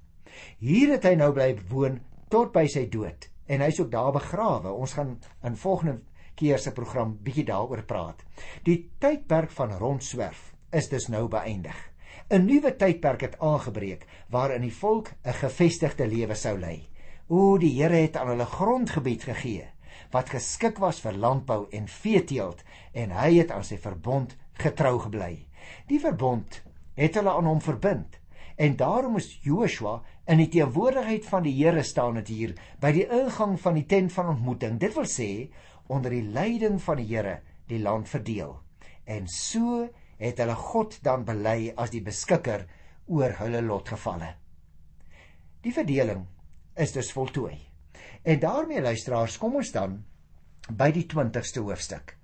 Hier 0.59 0.91
het 0.91 1.07
hy 1.07 1.15
nou 1.15 1.31
bly 1.33 1.53
woon 1.71 2.01
tot 2.29 2.51
by 2.53 2.65
sy 2.67 2.87
dood 2.89 3.29
en 3.45 3.61
hy's 3.61 3.79
ook 3.79 3.91
daar 3.91 4.11
begrawe. 4.15 4.71
Ons 4.71 4.93
gaan 4.97 5.17
in 5.43 5.55
volgende 5.55 6.01
keer 6.35 6.59
se 6.59 6.73
program 6.75 7.17
bietjie 7.23 7.45
daaroor 7.47 7.83
praat. 7.87 8.23
Die 8.63 8.91
tydperk 8.99 9.51
van 9.51 9.77
rondswerf 9.79 10.53
is 10.71 10.89
dus 10.89 11.07
nou 11.07 11.27
beëindig. 11.27 11.77
'n 12.29 12.45
Nuwe 12.45 12.75
tydperk 12.75 13.21
het 13.21 13.39
aangebreek 13.39 14.07
waarin 14.29 14.61
die 14.61 14.73
volk 14.73 15.11
'n 15.23 15.33
gevestigde 15.33 16.07
lewe 16.07 16.35
sou 16.35 16.57
lei. 16.59 16.89
O, 17.27 17.57
die 17.57 17.81
Here 17.81 17.95
het 17.95 18.17
aan 18.17 18.27
hulle 18.27 18.45
grondgebied 18.45 19.23
gegee 19.23 19.69
wat 20.11 20.29
geskik 20.29 20.77
was 20.77 20.99
vir 20.99 21.13
landbou 21.13 21.67
en 21.71 21.87
veeteelt 21.87 22.63
en 22.93 23.11
hy 23.11 23.37
het 23.37 23.51
aan 23.51 23.63
sy 23.63 23.77
verbond 23.77 24.35
getrou 24.53 24.99
gebly. 24.99 25.47
Die 25.87 25.99
verbond 25.99 26.61
het 26.95 27.15
hulle 27.15 27.31
aan 27.31 27.45
hom 27.45 27.61
verbind 27.61 28.19
en 28.55 28.75
daarom 28.79 29.17
moes 29.17 29.27
Joshua 29.43 29.99
in 30.31 30.39
die 30.39 30.49
teenwoordigheid 30.51 31.25
van 31.27 31.43
die 31.43 31.53
Here 31.57 31.83
staan 31.83 32.15
het 32.21 32.31
hier 32.31 32.55
by 32.81 32.91
die 32.95 33.05
ingang 33.05 33.57
van 33.59 33.75
die 33.75 33.85
tent 33.85 34.13
van 34.15 34.31
ontmoeting. 34.35 34.79
Dit 34.79 34.95
wil 34.95 35.07
sê 35.09 35.29
onder 35.91 36.13
die 36.13 36.23
leiding 36.23 36.79
van 36.81 37.01
die 37.01 37.09
Here 37.09 37.41
die 37.67 37.81
land 37.83 38.09
verdeel. 38.09 38.55
En 39.05 39.27
so 39.27 39.83
het 40.17 40.39
hulle 40.39 40.55
God 40.55 40.97
dan 41.03 41.25
bely 41.27 41.73
as 41.75 41.91
die 41.93 42.03
beskikker 42.03 42.65
oor 43.11 43.35
hulle 43.41 43.61
lotgevalle. 43.61 44.31
Die 45.65 45.73
verdeling 45.73 46.25
is 46.79 46.93
dus 46.95 47.11
voltooi. 47.11 47.57
En 48.23 48.39
daarmee 48.39 48.81
luisteraars, 48.81 49.37
kom 49.37 49.59
ons 49.59 49.71
dan 49.73 49.99
by 50.71 50.89
die 50.95 51.05
20ste 51.11 51.61
hoofstuk. 51.61 52.15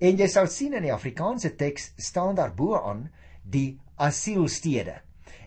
En 0.00 0.16
jy 0.16 0.28
sal 0.32 0.48
sien 0.48 0.76
in 0.78 0.86
die 0.86 0.94
Afrikaanse 0.94 1.52
teks 1.60 1.90
staan 2.00 2.38
daar 2.38 2.54
bo 2.56 2.78
aan 2.78 3.08
die 3.44 3.80
asielstede. 4.00 5.00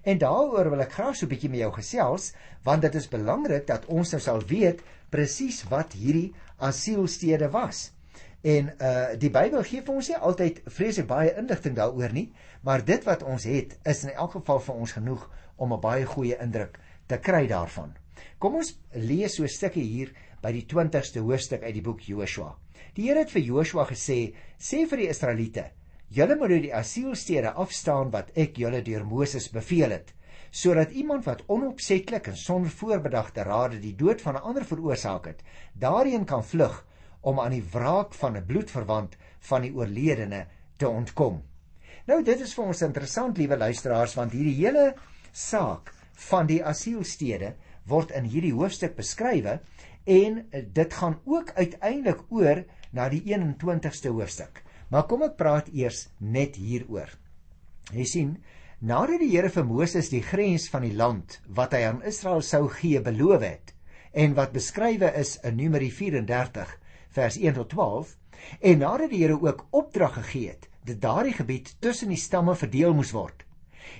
En 0.03 0.17
daaroor 0.19 0.69
wil 0.69 0.83
ek 0.83 0.95
graag 0.98 1.15
so 1.15 1.25
'n 1.25 1.31
bietjie 1.31 1.50
met 1.50 1.60
jou 1.60 1.72
gesels, 1.74 2.33
want 2.63 2.81
dit 2.81 2.95
is 2.95 3.07
belangrik 3.07 3.67
dat 3.67 3.86
ons 3.86 4.12
nou 4.12 4.22
sal 4.22 4.41
weet 4.48 4.81
presies 5.10 5.63
wat 5.72 5.93
hierdie 5.93 6.33
asielstede 6.57 7.50
was. 7.50 7.91
En 8.41 8.74
uh 8.79 9.15
die 9.19 9.29
Bybel 9.31 9.63
gee 9.63 9.81
vir 9.81 9.95
ons 9.95 10.10
nie 10.12 10.17
altyd 10.17 10.62
vreeslik 10.65 11.07
baie 11.07 11.36
inligting 11.39 11.75
daaroor 11.75 12.12
nie, 12.12 12.33
maar 12.62 12.83
dit 12.86 13.03
wat 13.03 13.24
ons 13.24 13.43
het 13.43 13.77
is 13.83 14.03
in 14.03 14.12
elk 14.12 14.31
geval 14.31 14.60
vir 14.60 14.75
ons 14.75 14.91
genoeg 14.91 15.29
om 15.55 15.74
'n 15.74 15.79
baie 15.79 16.05
goeie 16.05 16.38
indruk 16.39 16.79
te 17.07 17.17
kry 17.17 17.48
daarvan. 17.48 17.95
Kom 18.39 18.55
ons 18.55 18.79
lees 18.91 19.36
so 19.36 19.43
'n 19.43 19.48
stukkie 19.48 19.88
hier 19.88 20.12
by 20.41 20.51
die 20.51 20.65
20ste 20.65 21.19
hoofstuk 21.19 21.63
uit 21.63 21.74
die 21.74 21.81
boek 21.81 22.01
Joshua. 22.01 22.55
Die 22.95 23.07
Here 23.07 23.19
het 23.19 23.31
vir 23.31 23.41
Joshua 23.41 23.86
gesê: 23.86 24.36
"Sê 24.60 24.86
vir 24.89 24.98
die 24.98 25.07
Israeliete: 25.07 25.72
Julle 26.13 26.36
moet 26.38 26.51
die 26.62 26.75
asielstede 26.77 27.55
afstaan 27.58 28.12
wat 28.13 28.27
ek 28.38 28.60
julle 28.62 28.84
deur 28.86 29.01
Moses 29.10 29.48
beveel 29.50 29.96
het, 29.96 30.12
sodat 30.53 30.91
iemand 30.93 31.25
wat 31.25 31.39
onopsetlik 31.50 32.27
en 32.29 32.36
sonder 32.38 32.70
voorbedagte 32.70 33.41
rade 33.48 33.79
die 33.82 33.96
dood 33.98 34.22
van 34.22 34.36
'n 34.38 34.46
ander 34.50 34.65
veroorsaak 34.72 35.25
het, 35.25 35.39
daarin 35.74 36.25
kan 36.25 36.43
vlug 36.46 36.86
om 37.22 37.39
aan 37.39 37.55
die 37.58 37.65
wraak 37.72 38.13
van 38.13 38.38
'n 38.38 38.46
bloedverwant 38.46 39.17
van 39.39 39.62
die 39.62 39.74
oorledene 39.74 40.46
te 40.77 40.88
ontkom." 40.88 41.41
Nou 42.05 42.24
dit 42.24 42.39
is 42.39 42.53
vir 42.53 42.65
ons 42.65 42.82
interessant, 42.82 43.38
liewe 43.38 43.58
luisteraars, 43.58 44.13
want 44.13 44.32
hierdie 44.32 44.65
hele 44.65 44.93
saak 45.32 45.93
van 46.29 46.46
die 46.46 46.63
asielstede 46.63 47.55
word 47.88 48.12
in 48.12 48.24
hierdie 48.24 48.53
hoofstuk 48.53 48.96
beskrywe 48.96 49.60
en 50.05 50.50
dit 50.74 50.93
gaan 50.93 51.20
ook 51.25 51.51
uiteindelik 51.55 52.22
oor 52.29 52.63
na 52.91 53.10
die 53.10 53.24
21ste 53.25 54.10
hoofstuk. 54.10 54.63
Maar 54.93 55.07
kom 55.09 55.23
ek 55.25 55.39
praat 55.39 55.71
eers 55.73 56.03
net 56.21 56.59
hieroor. 56.62 57.09
Jy 57.97 58.03
sien, 58.05 58.33
nadat 58.77 59.23
die 59.23 59.31
Here 59.31 59.50
vir 59.50 59.65
Moses 59.65 60.12
die 60.13 60.21
grens 60.21 60.67
van 60.69 60.85
die 60.85 60.93
land 60.93 61.39
wat 61.59 61.73
hy 61.73 61.79
aan 61.88 62.03
Israel 62.05 62.43
sou 62.45 62.67
gee 62.69 63.01
beloof 63.01 63.41
het 63.41 63.73
en 64.13 64.35
wat 64.38 64.53
beskrywe 64.53 65.09
is 65.17 65.39
in 65.41 65.57
Numeri 65.57 65.89
34 65.89 66.75
vers 67.17 67.39
1 67.41 67.57
tot 67.57 67.71
12 67.73 68.13
en 68.69 68.85
nadat 68.85 69.09
die 69.15 69.23
Here 69.23 69.39
ook 69.41 69.65
opdrag 69.73 70.19
gegee 70.19 70.53
het 70.53 70.69
dat 70.85 71.01
daardie 71.01 71.33
gebied 71.39 71.73
tussen 71.81 72.13
die 72.13 72.21
stamme 72.21 72.53
verdeel 72.59 72.93
moes 72.93 73.15
word, 73.17 73.45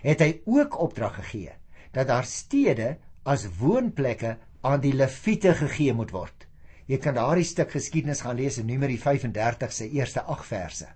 het 0.06 0.22
hy 0.22 0.30
ook 0.46 0.78
opdrag 0.84 1.18
gegee 1.24 1.58
dat 1.96 2.12
daar 2.12 2.30
stede 2.30 2.98
as 3.26 3.48
woonplekke 3.58 4.38
aan 4.62 4.82
die 4.84 4.94
leviete 4.94 5.58
gegee 5.58 5.94
moet 5.98 6.14
word. 6.14 6.43
Jy 6.88 7.00
kan 7.00 7.16
daardie 7.16 7.48
stuk 7.48 7.72
geskiedenis 7.72 8.24
gaan 8.26 8.36
lees 8.36 8.58
in 8.60 8.68
Numeri 8.68 8.98
35 9.00 9.72
se 9.72 9.90
eerste 9.90 10.22
8 10.22 10.46
verse. 10.46 10.88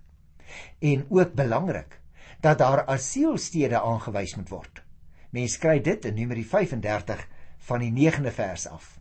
En 0.80 1.06
ook 1.10 1.34
belangrik 1.34 2.00
dat 2.42 2.58
daar 2.58 2.86
asielstede 2.86 3.80
aangewys 3.80 4.36
moet 4.36 4.50
word. 4.50 4.84
Mense 5.32 5.60
kry 5.60 5.80
dit 5.82 6.06
in 6.06 6.16
Numeri 6.16 6.44
35 6.46 7.24
van 7.70 7.84
die 7.84 7.92
9de 8.12 8.32
vers 8.32 8.68
af. 8.68 9.00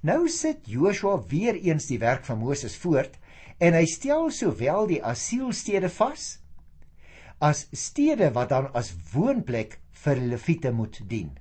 Nou 0.00 0.28
sit 0.28 0.66
Joshua 0.68 1.18
weer 1.28 1.56
eens 1.56 1.86
die 1.86 1.98
werk 1.98 2.24
van 2.24 2.38
Moses 2.38 2.76
voort 2.76 3.16
en 3.58 3.76
hy 3.76 3.84
stel 3.88 4.30
sowel 4.30 4.88
die 4.90 5.00
asielstede 5.04 5.88
vas 5.88 6.38
as 7.44 7.66
stede 7.72 8.30
wat 8.34 8.52
dan 8.52 8.68
as 8.76 8.92
woonplek 9.12 9.78
vir 10.04 10.20
leviete 10.20 10.72
moet 10.72 11.00
dien. 11.08 11.32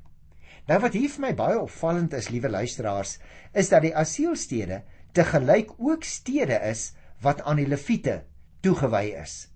Nou 0.64 0.78
wat 0.80 0.94
hier 0.96 1.12
vir 1.12 1.24
my 1.26 1.32
baie 1.36 1.56
opvallend 1.60 2.14
is, 2.16 2.30
liewe 2.32 2.48
luisteraars, 2.48 3.18
is 3.52 3.70
dat 3.72 3.84
die 3.84 3.96
asielstede 4.00 4.84
te 5.12 5.26
gelyk 5.28 5.74
ook 5.76 6.06
stede 6.08 6.56
is 6.70 6.94
wat 7.26 7.42
aan 7.44 7.60
die 7.60 7.68
leviete 7.68 8.22
toegewy 8.64 9.10
is. 9.20 9.50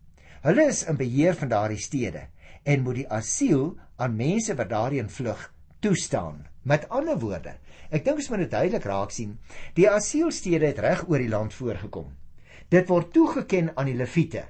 Hulle 0.44 0.66
is 0.68 0.84
in 0.84 1.00
beheer 1.00 1.38
van 1.40 1.52
daardie 1.54 1.80
stede 1.80 2.26
en 2.68 2.84
moet 2.84 3.00
die 3.00 3.08
asiel 3.08 3.78
aan 3.96 4.18
mense 4.20 4.56
wat 4.60 4.70
daarin 4.74 5.08
vlug 5.10 5.46
toestaan. 5.80 6.44
Met 6.68 6.90
ander 6.92 7.16
woorde, 7.20 7.56
ek 7.88 8.04
dink 8.04 8.20
ons 8.20 8.28
moet 8.34 8.44
dit 8.44 8.52
duidelik 8.52 8.90
raak 8.92 9.16
sien, 9.16 9.38
die 9.80 9.88
asielstede 9.88 10.74
het 10.74 10.84
reg 10.84 11.06
oor 11.08 11.24
die 11.24 11.32
land 11.32 11.56
voorgekom. 11.56 12.12
Dit 12.68 12.92
word 12.92 13.14
toegeken 13.16 13.72
aan 13.80 13.88
die 13.88 13.96
leviete. 13.96 14.44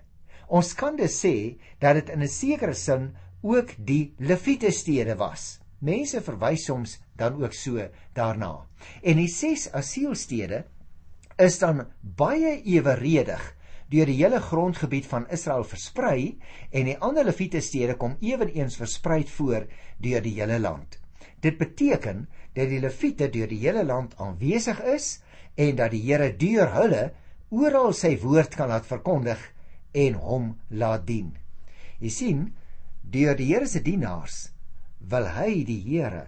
Ons 0.50 0.74
kan 0.74 0.98
dus 0.98 1.22
sê 1.22 1.60
dat 1.78 2.02
dit 2.02 2.10
in 2.10 2.24
'n 2.26 2.34
sekere 2.34 2.74
sin 2.74 3.14
ook 3.46 3.78
die 3.78 4.16
leviete 4.18 4.72
stede 4.72 5.16
was. 5.22 5.60
Mense 5.79 6.22
verwys 6.25 6.63
soms 6.65 6.98
dan 7.17 7.38
ook 7.43 7.53
so 7.53 7.84
daarna. 8.17 8.65
En 9.03 9.19
die 9.19 9.29
ses 9.29 9.67
asielstede 9.74 10.63
is 11.38 11.60
dan 11.62 11.86
baie 12.01 12.57
eweredig 12.65 13.43
deur 13.91 14.10
die 14.10 14.17
hele 14.17 14.39
grondgebied 14.43 15.05
van 15.07 15.27
Israel 15.31 15.63
versprei 15.63 16.39
en 16.72 16.89
die 16.89 16.98
ander 16.98 17.27
Lewiete 17.27 17.62
stede 17.62 17.96
kom 17.96 18.17
ewenigs 18.19 18.79
versprei 18.81 19.22
voor 19.38 19.67
deur 20.01 20.25
die 20.25 20.34
hele 20.41 20.57
land. 20.60 20.98
Dit 21.39 21.57
beteken 21.62 22.25
dat 22.57 22.67
die 22.74 22.81
Lewiete 22.81 23.29
deur 23.29 23.48
die 23.48 23.62
hele 23.62 23.86
land 23.86 24.17
aanwesig 24.17 24.81
is 24.81 25.22
en 25.55 25.77
dat 25.77 25.93
die 25.93 26.03
Here 26.03 26.34
deur 26.36 26.74
hulle 26.74 27.03
oral 27.53 27.93
sy 27.93 28.17
woord 28.19 28.57
kan 28.57 28.74
laat 28.74 28.89
verkondig 28.89 29.39
en 29.93 30.17
hom 30.19 30.51
laat 30.69 31.05
dien. 31.07 31.31
Jy 32.01 32.12
sien, 32.12 32.46
deur 33.01 33.38
die 33.38 33.53
Here 33.53 33.69
se 33.69 33.81
dienaars 33.86 34.57
wil 35.00 35.27
hy 35.38 35.63
die 35.63 35.82
Here 35.86 36.25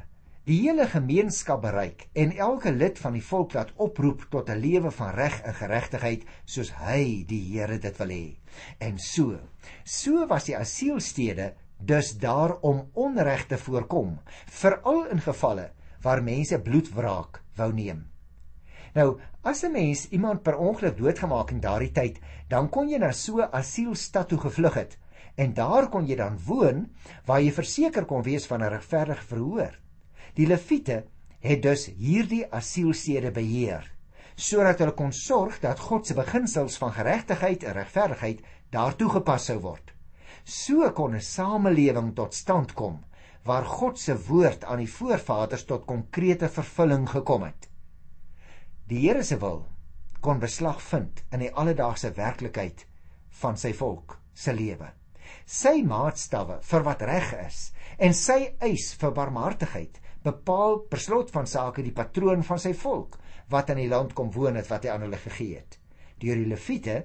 die 0.50 0.64
hele 0.64 0.88
gemeenskap 0.90 1.62
bereik 1.62 2.08
en 2.18 2.32
elke 2.34 2.72
lid 2.74 2.98
van 2.98 3.14
die 3.14 3.22
volk 3.22 3.54
laat 3.54 3.74
oproep 3.86 4.24
tot 4.34 4.50
'n 4.50 4.58
lewe 4.58 4.92
van 4.92 5.12
reg 5.14 5.36
en 5.46 5.54
geregtigheid 5.54 6.24
soos 6.46 6.72
hy 6.82 7.24
die 7.28 7.42
Here 7.52 7.78
dit 7.78 7.98
wil 7.98 8.10
hê. 8.10 8.38
En 8.80 8.98
so, 8.98 9.38
so 9.84 10.26
was 10.28 10.46
die 10.46 10.58
asielstede 10.58 11.54
dus 11.78 12.18
daar 12.18 12.58
om 12.62 12.90
onreg 12.94 13.46
te 13.46 13.58
voorkom, 13.58 14.20
veral 14.46 15.06
in 15.06 15.22
gevalle 15.22 15.72
waar 16.02 16.24
mense 16.24 16.60
bloedwraak 16.60 17.44
wou 17.56 17.72
neem. 17.74 18.08
Nou, 18.96 19.20
as 19.44 19.64
'n 19.64 19.72
mens 19.72 20.10
iemand 20.10 20.44
per 20.44 20.58
ongeluk 20.58 20.98
doodgemaak 20.98 21.52
in 21.52 21.60
daardie 21.60 21.92
tyd, 21.92 22.20
dan 22.48 22.70
kon 22.70 22.90
jy 22.90 22.98
na 22.98 23.12
so 23.12 23.38
'n 23.38 23.52
asielstad 23.52 24.28
toe 24.30 24.40
gevlug 24.40 24.74
het 24.74 24.98
en 25.40 25.54
daar 25.56 25.88
kon 25.92 26.08
jy 26.08 26.18
dan 26.20 26.36
woon 26.46 26.84
waar 27.28 27.40
jy 27.40 27.52
verseker 27.56 28.06
kon 28.10 28.26
wees 28.26 28.48
van 28.50 28.64
'n 28.64 28.74
regverdige 28.76 29.28
verhoor. 29.32 29.80
Die 30.36 30.48
leviete 30.48 31.06
het 31.40 31.62
dus 31.62 31.86
hierdie 31.86 32.46
asielstede 32.52 33.32
beheer 33.32 33.88
sodat 34.40 34.80
hulle 34.80 34.96
kon 34.96 35.12
sorg 35.12 35.60
dat 35.60 35.80
God 35.80 36.08
se 36.08 36.16
beginsels 36.16 36.78
van 36.80 36.94
geregtigheid 36.96 37.64
en 37.64 37.74
regverdigheid 37.74 38.44
daartoe 38.72 39.10
gepas 39.10 39.46
sou 39.46 39.58
word. 39.60 39.92
So 40.44 40.92
kon 40.92 41.16
'n 41.16 41.22
samelewing 41.22 42.16
tot 42.16 42.34
stand 42.34 42.74
kom 42.74 43.04
waar 43.44 43.66
God 43.66 44.00
se 44.00 44.16
woord 44.28 44.64
aan 44.64 44.78
die 44.78 44.94
voorvaders 44.94 45.66
tot 45.66 45.86
konkrete 45.86 46.50
vervulling 46.50 47.10
gekom 47.10 47.44
het. 47.44 47.70
Die 48.88 49.08
Here 49.08 49.24
se 49.24 49.38
wil 49.38 49.66
kon 50.22 50.40
beslag 50.40 50.82
vind 50.82 51.24
in 51.32 51.40
die 51.40 51.54
alledaagse 51.54 52.12
werklikheid 52.12 52.86
van 53.30 53.58
sy 53.58 53.74
volk 53.74 54.20
se 54.34 54.54
lewe 54.54 54.99
sy 55.46 55.82
maatstawwe 55.88 56.60
vir 56.72 56.86
wat 56.88 57.06
reg 57.10 57.34
is 57.46 57.60
en 57.98 58.16
sy 58.18 58.40
eis 58.66 58.94
vir 59.02 59.16
barmhartigheid 59.18 60.00
bepaal 60.24 60.80
per 60.92 61.04
slot 61.04 61.34
van 61.36 61.48
sake 61.48 61.86
die 61.86 61.96
patroon 61.96 62.44
van 62.48 62.62
sy 62.62 62.74
volk 62.74 63.20
wat 63.54 63.72
in 63.74 63.82
die 63.84 63.92
land 63.92 64.14
kom 64.18 64.32
woon 64.36 64.60
het 64.60 64.70
wat 64.72 64.86
hy 64.86 64.94
aan 64.94 65.08
hulle 65.08 65.22
gegee 65.26 65.62
het 65.62 65.80
deur 66.22 66.42
die 66.42 66.50
leviete 66.54 66.98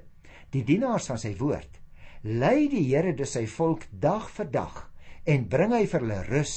die 0.54 0.64
dienaars 0.66 1.10
van 1.12 1.20
sy 1.20 1.34
woord 1.40 1.80
lei 2.24 2.68
die 2.72 2.86
Here 2.88 3.12
dus 3.16 3.36
sy 3.36 3.44
volk 3.58 3.86
dag 3.90 4.30
vir 4.38 4.50
dag 4.50 4.80
en 5.24 5.46
bring 5.48 5.76
hy 5.76 5.84
vir 5.86 6.06
hulle 6.06 6.24
rus 6.30 6.56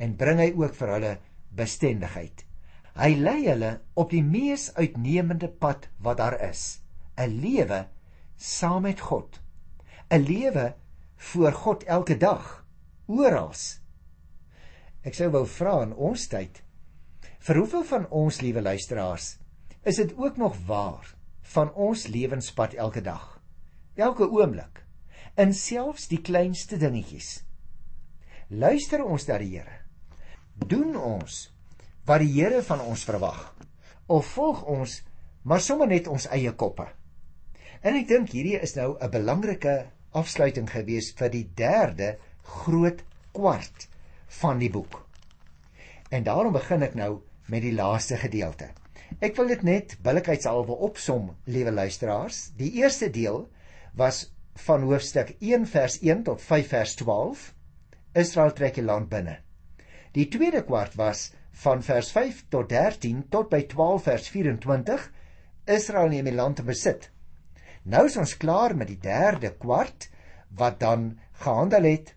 en 0.00 0.16
bring 0.16 0.40
hy 0.40 0.52
ook 0.56 0.76
vir 0.76 0.94
hulle 0.96 1.16
bestendigheid 1.56 2.46
Hy 2.98 3.14
lei 3.16 3.46
hulle 3.46 3.70
op 4.02 4.10
die 4.12 4.22
mees 4.26 4.66
uitnemende 4.76 5.48
pad 5.62 5.86
wat 6.04 6.18
daar 6.18 6.36
is, 6.50 6.80
'n 7.16 7.40
lewe 7.42 7.86
saam 8.36 8.82
met 8.82 9.00
God. 9.00 9.40
'n 10.10 10.22
Lewe 10.26 10.74
voor 11.20 11.52
God 11.52 11.84
elke 11.84 12.16
dag, 12.16 12.64
oral. 13.06 13.52
Ek 15.04 15.16
sou 15.16 15.28
wou 15.32 15.44
vra 15.48 15.80
in 15.84 15.92
ons 15.92 16.26
tyd, 16.32 16.62
vir 17.44 17.60
hoeveel 17.60 17.84
van 17.88 18.06
ons 18.22 18.40
liewe 18.44 18.62
luisteraars, 18.64 19.34
is 19.84 20.00
dit 20.00 20.14
ook 20.16 20.40
nog 20.40 20.56
waar 20.68 21.14
van 21.54 21.72
ons 21.74 22.06
lewenspad 22.08 22.76
elke 22.76 23.02
dag? 23.04 23.36
Elke 23.96 24.28
oomblik, 24.28 24.84
in 25.36 25.52
selfs 25.56 26.08
die 26.08 26.20
kleinste 26.24 26.78
dingetjies. 26.80 27.40
Luister 28.50 29.04
ons 29.04 29.28
na 29.28 29.38
die 29.40 29.52
Here. 29.54 29.76
Doen 30.56 30.96
ons 30.96 31.46
wat 32.08 32.24
die 32.24 32.32
Here 32.34 32.64
van 32.66 32.80
ons 32.82 33.04
verwag 33.06 33.44
of 34.10 34.26
volg 34.34 34.64
ons 34.66 35.00
maar 35.46 35.62
sommer 35.62 35.88
net 35.88 36.08
ons 36.10 36.26
eie 36.34 36.52
koppe. 36.52 36.88
En 37.80 37.96
ek 37.96 38.08
dink 38.08 38.32
hierdie 38.34 38.58
is 38.60 38.74
nou 38.76 38.96
'n 38.98 39.10
belangrike 39.10 39.90
afsluiting 40.16 40.68
gewees 40.70 41.12
vir 41.18 41.30
die 41.32 41.46
derde 41.56 42.16
groot 42.62 43.02
kwart 43.36 43.86
van 44.40 44.58
die 44.58 44.70
boek. 44.70 45.00
En 46.10 46.24
daarom 46.26 46.52
begin 46.52 46.82
ek 46.82 46.96
nou 46.98 47.20
met 47.50 47.62
die 47.62 47.74
laaste 47.74 48.18
gedeelte. 48.18 48.70
Ek 49.18 49.36
wil 49.38 49.50
dit 49.50 49.62
net 49.66 49.96
billikheidshalwe 50.02 50.76
opsom, 50.86 51.32
liewe 51.46 51.72
luisteraars. 51.74 52.50
Die 52.58 52.72
eerste 52.78 53.10
deel 53.10 53.44
was 53.98 54.28
van 54.66 54.86
hoofstuk 54.86 55.34
1 55.38 55.66
vers 55.70 55.98
1 56.00 56.24
tot 56.28 56.42
5 56.42 56.68
vers 56.74 56.94
12. 57.02 57.46
Israel 58.22 58.52
trek 58.54 58.78
die 58.78 58.86
land 58.86 59.08
binne. 59.10 59.38
Die 60.14 60.26
tweede 60.30 60.62
kwart 60.66 60.96
was 60.98 61.30
van 61.62 61.82
vers 61.82 62.10
5 62.14 62.44
tot 62.50 62.70
13 62.70 63.26
tot 63.30 63.50
by 63.50 63.62
12 63.70 64.02
vers 64.02 64.28
24 64.34 65.10
Israel 65.70 66.08
neem 66.10 66.26
die 66.30 66.34
land 66.34 66.56
te 66.58 66.66
besit. 66.66 67.10
Nou 67.82 68.04
is 68.06 68.16
ons 68.20 68.36
klaar 68.36 68.74
met 68.76 68.90
die 68.90 69.00
derde 69.00 69.54
kwart 69.56 70.10
wat 70.56 70.80
dan 70.80 71.14
gehandel 71.40 71.86
het 71.88 72.14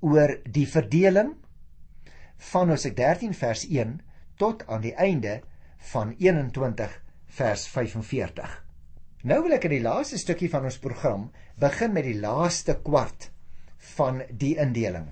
oor 0.00 0.38
die 0.48 0.66
verdeling 0.68 1.34
van 2.52 2.72
Hosea 2.72 2.94
13 2.96 3.34
vers 3.36 3.66
1 3.68 3.98
tot 4.40 4.64
aan 4.66 4.80
die 4.80 4.94
einde 4.96 5.40
van 5.92 6.14
21 6.16 6.94
vers 7.36 7.66
45. 7.68 8.56
Nou 9.28 9.42
wil 9.44 9.56
ek 9.58 9.66
in 9.68 9.76
die 9.76 9.84
laaste 9.84 10.18
stukkie 10.20 10.48
van 10.48 10.64
ons 10.64 10.80
program 10.80 11.28
begin 11.60 11.92
met 11.92 12.06
die 12.08 12.16
laaste 12.16 12.78
kwart 12.80 13.28
van 13.96 14.22
die 14.30 14.54
indeling. 14.60 15.10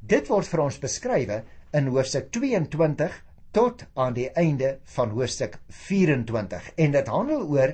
Dit 0.00 0.28
word 0.28 0.48
vir 0.48 0.64
ons 0.66 0.80
beskrywe 0.82 1.42
in 1.72 1.88
hoofstuk 1.88 2.28
22 2.34 3.14
tot 3.56 3.86
aan 3.96 4.12
die 4.16 4.28
einde 4.36 4.76
van 4.96 5.12
hoofstuk 5.16 5.56
24 5.88 6.68
en 6.76 6.92
dit 6.92 7.08
handel 7.08 7.48
oor 7.48 7.72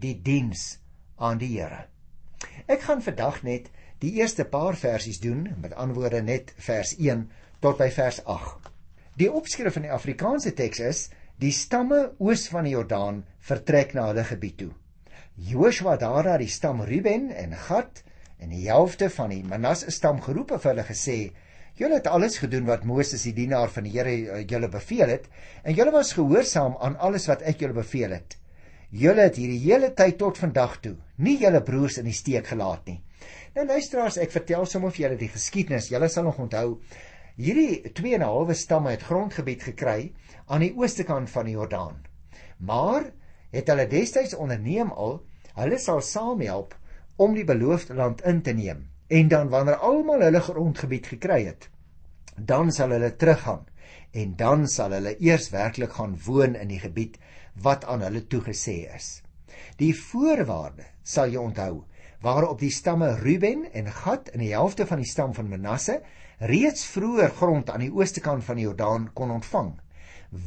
die 0.00 0.14
diens 0.22 0.78
aan 1.16 1.38
die 1.40 1.54
Here. 1.56 1.86
Ek 2.68 2.82
gaan 2.84 3.02
vandag 3.02 3.42
net 3.46 3.70
die 4.02 4.12
eerste 4.20 4.44
paar 4.44 4.76
versies 4.76 5.20
doen, 5.22 5.46
met 5.62 5.74
antwoorde 5.74 6.22
net 6.22 6.52
vers 6.68 6.94
1 6.98 7.28
tot 7.64 7.78
by 7.80 7.88
vers 7.94 8.20
8. 8.24 8.70
Die 9.16 9.30
opskrif 9.32 9.78
van 9.78 9.86
die 9.86 9.94
Afrikaanse 9.94 10.52
teks 10.56 10.82
is: 10.84 11.06
Die 11.40 11.52
stamme 11.52 12.12
oos 12.18 12.46
van 12.52 12.68
die 12.68 12.74
Jordaan 12.74 13.22
vertrek 13.48 13.94
na 13.96 14.10
hulle 14.10 14.24
gebied 14.28 14.58
toe. 14.60 14.72
Joshua 15.36 15.96
daar 16.00 16.24
na 16.24 16.36
die 16.40 16.52
stam 16.52 16.82
Ruben 16.84 17.30
en 17.32 17.56
Gad 17.66 18.02
en 18.40 18.52
die 18.52 18.66
helfte 18.68 19.08
van 19.12 19.32
die 19.32 19.42
Manasse 19.44 19.92
stam 19.92 20.20
geroep 20.24 20.52
en 20.56 20.60
vir 20.60 20.72
hulle 20.74 20.88
gesê: 20.88 21.18
Julle 21.76 21.98
het 22.00 22.08
alles 22.08 22.38
gedoen 22.40 22.68
wat 22.68 22.84
Moses 22.88 23.24
die 23.28 23.34
dienaar 23.36 23.72
van 23.72 23.84
die 23.84 23.92
Here 23.96 24.14
eh, 24.16 24.44
julle 24.48 24.68
beveel 24.72 25.12
het 25.12 25.28
en 25.62 25.76
julle 25.76 25.92
was 25.92 26.14
gehoorsaam 26.16 26.76
aan 26.80 26.96
alles 26.96 27.28
wat 27.28 27.44
ek 27.44 27.60
julle 27.60 27.76
beveel 27.76 28.16
het. 28.16 28.36
Julle 28.90 29.26
het 29.26 29.36
hierdie 29.36 29.60
hele 29.64 29.90
tyd 29.94 30.18
tot 30.18 30.38
vandag 30.38 30.80
toe 30.80 30.96
nie 31.16 31.36
julle 31.40 31.62
broers 31.64 31.98
in 31.98 32.06
die 32.08 32.16
steek 32.16 32.46
gelaat 32.52 32.86
nie. 32.86 33.00
Nou 33.56 33.64
luisteraars, 33.66 34.18
ek 34.20 34.34
vertel 34.34 34.66
sommer 34.68 34.92
vir 34.92 35.06
julle 35.06 35.20
die 35.20 35.32
geskiedenis. 35.32 35.88
Julle 35.90 36.08
sal 36.12 36.26
nog 36.28 36.38
onthou 36.44 36.80
hierdie 37.36 37.92
2 37.96 38.14
en 38.14 38.22
'n 38.22 38.28
halwe 38.28 38.54
stamme 38.54 38.90
het 38.90 39.02
grondgebied 39.02 39.62
gekry 39.62 40.12
aan 40.46 40.60
die 40.60 40.74
ooste 40.76 41.04
kant 41.04 41.30
van 41.30 41.44
die 41.44 41.56
Jordaan. 41.56 42.04
Maar 42.58 43.12
het 43.50 43.68
hulle 43.68 43.86
destyds 43.88 44.34
onderneem 44.34 44.90
al, 44.90 45.22
hulle 45.54 45.78
sal 45.78 46.00
saamhelp 46.00 46.76
om 47.16 47.34
die 47.34 47.44
beloofde 47.44 47.94
land 47.94 48.22
in 48.22 48.42
te 48.42 48.52
neem. 48.52 48.88
En 49.08 49.28
dan 49.28 49.48
wanneer 49.48 49.76
almal 49.76 50.20
hulle 50.20 50.40
grondgebied 50.40 51.06
gekry 51.06 51.44
het, 51.46 51.68
dan 52.36 52.72
sal 52.72 52.90
hulle 52.90 53.16
teruggaan 53.16 53.66
en 54.12 54.36
dan 54.36 54.66
sal 54.68 54.90
hulle 54.90 55.16
eers 55.20 55.50
werklik 55.50 55.92
gaan 55.92 56.18
woon 56.26 56.54
in 56.54 56.68
die 56.68 56.80
gebied 56.80 57.18
wat 57.62 57.84
aan 57.84 58.04
hulle 58.06 58.26
toegesê 58.26 58.78
is. 58.94 59.22
Die 59.80 59.94
voorwaarde 59.96 60.84
sal 61.02 61.32
jy 61.32 61.40
onthou 61.40 61.84
waarop 62.24 62.60
die 62.60 62.72
stamme 62.72 63.14
Ruben 63.20 63.66
en 63.72 63.90
Gad 63.92 64.30
in 64.34 64.42
die 64.44 64.52
helfte 64.52 64.86
van 64.86 65.02
die 65.02 65.08
stam 65.08 65.34
van 65.36 65.48
Manasse 65.48 66.00
reeds 66.38 66.86
vroeër 66.92 67.32
grond 67.38 67.70
aan 67.70 67.84
die 67.84 67.92
ooste 67.92 68.20
kant 68.20 68.44
van 68.44 68.60
die 68.60 68.66
Jordaan 68.66 69.10
kon 69.14 69.30
ontvang 69.30 69.74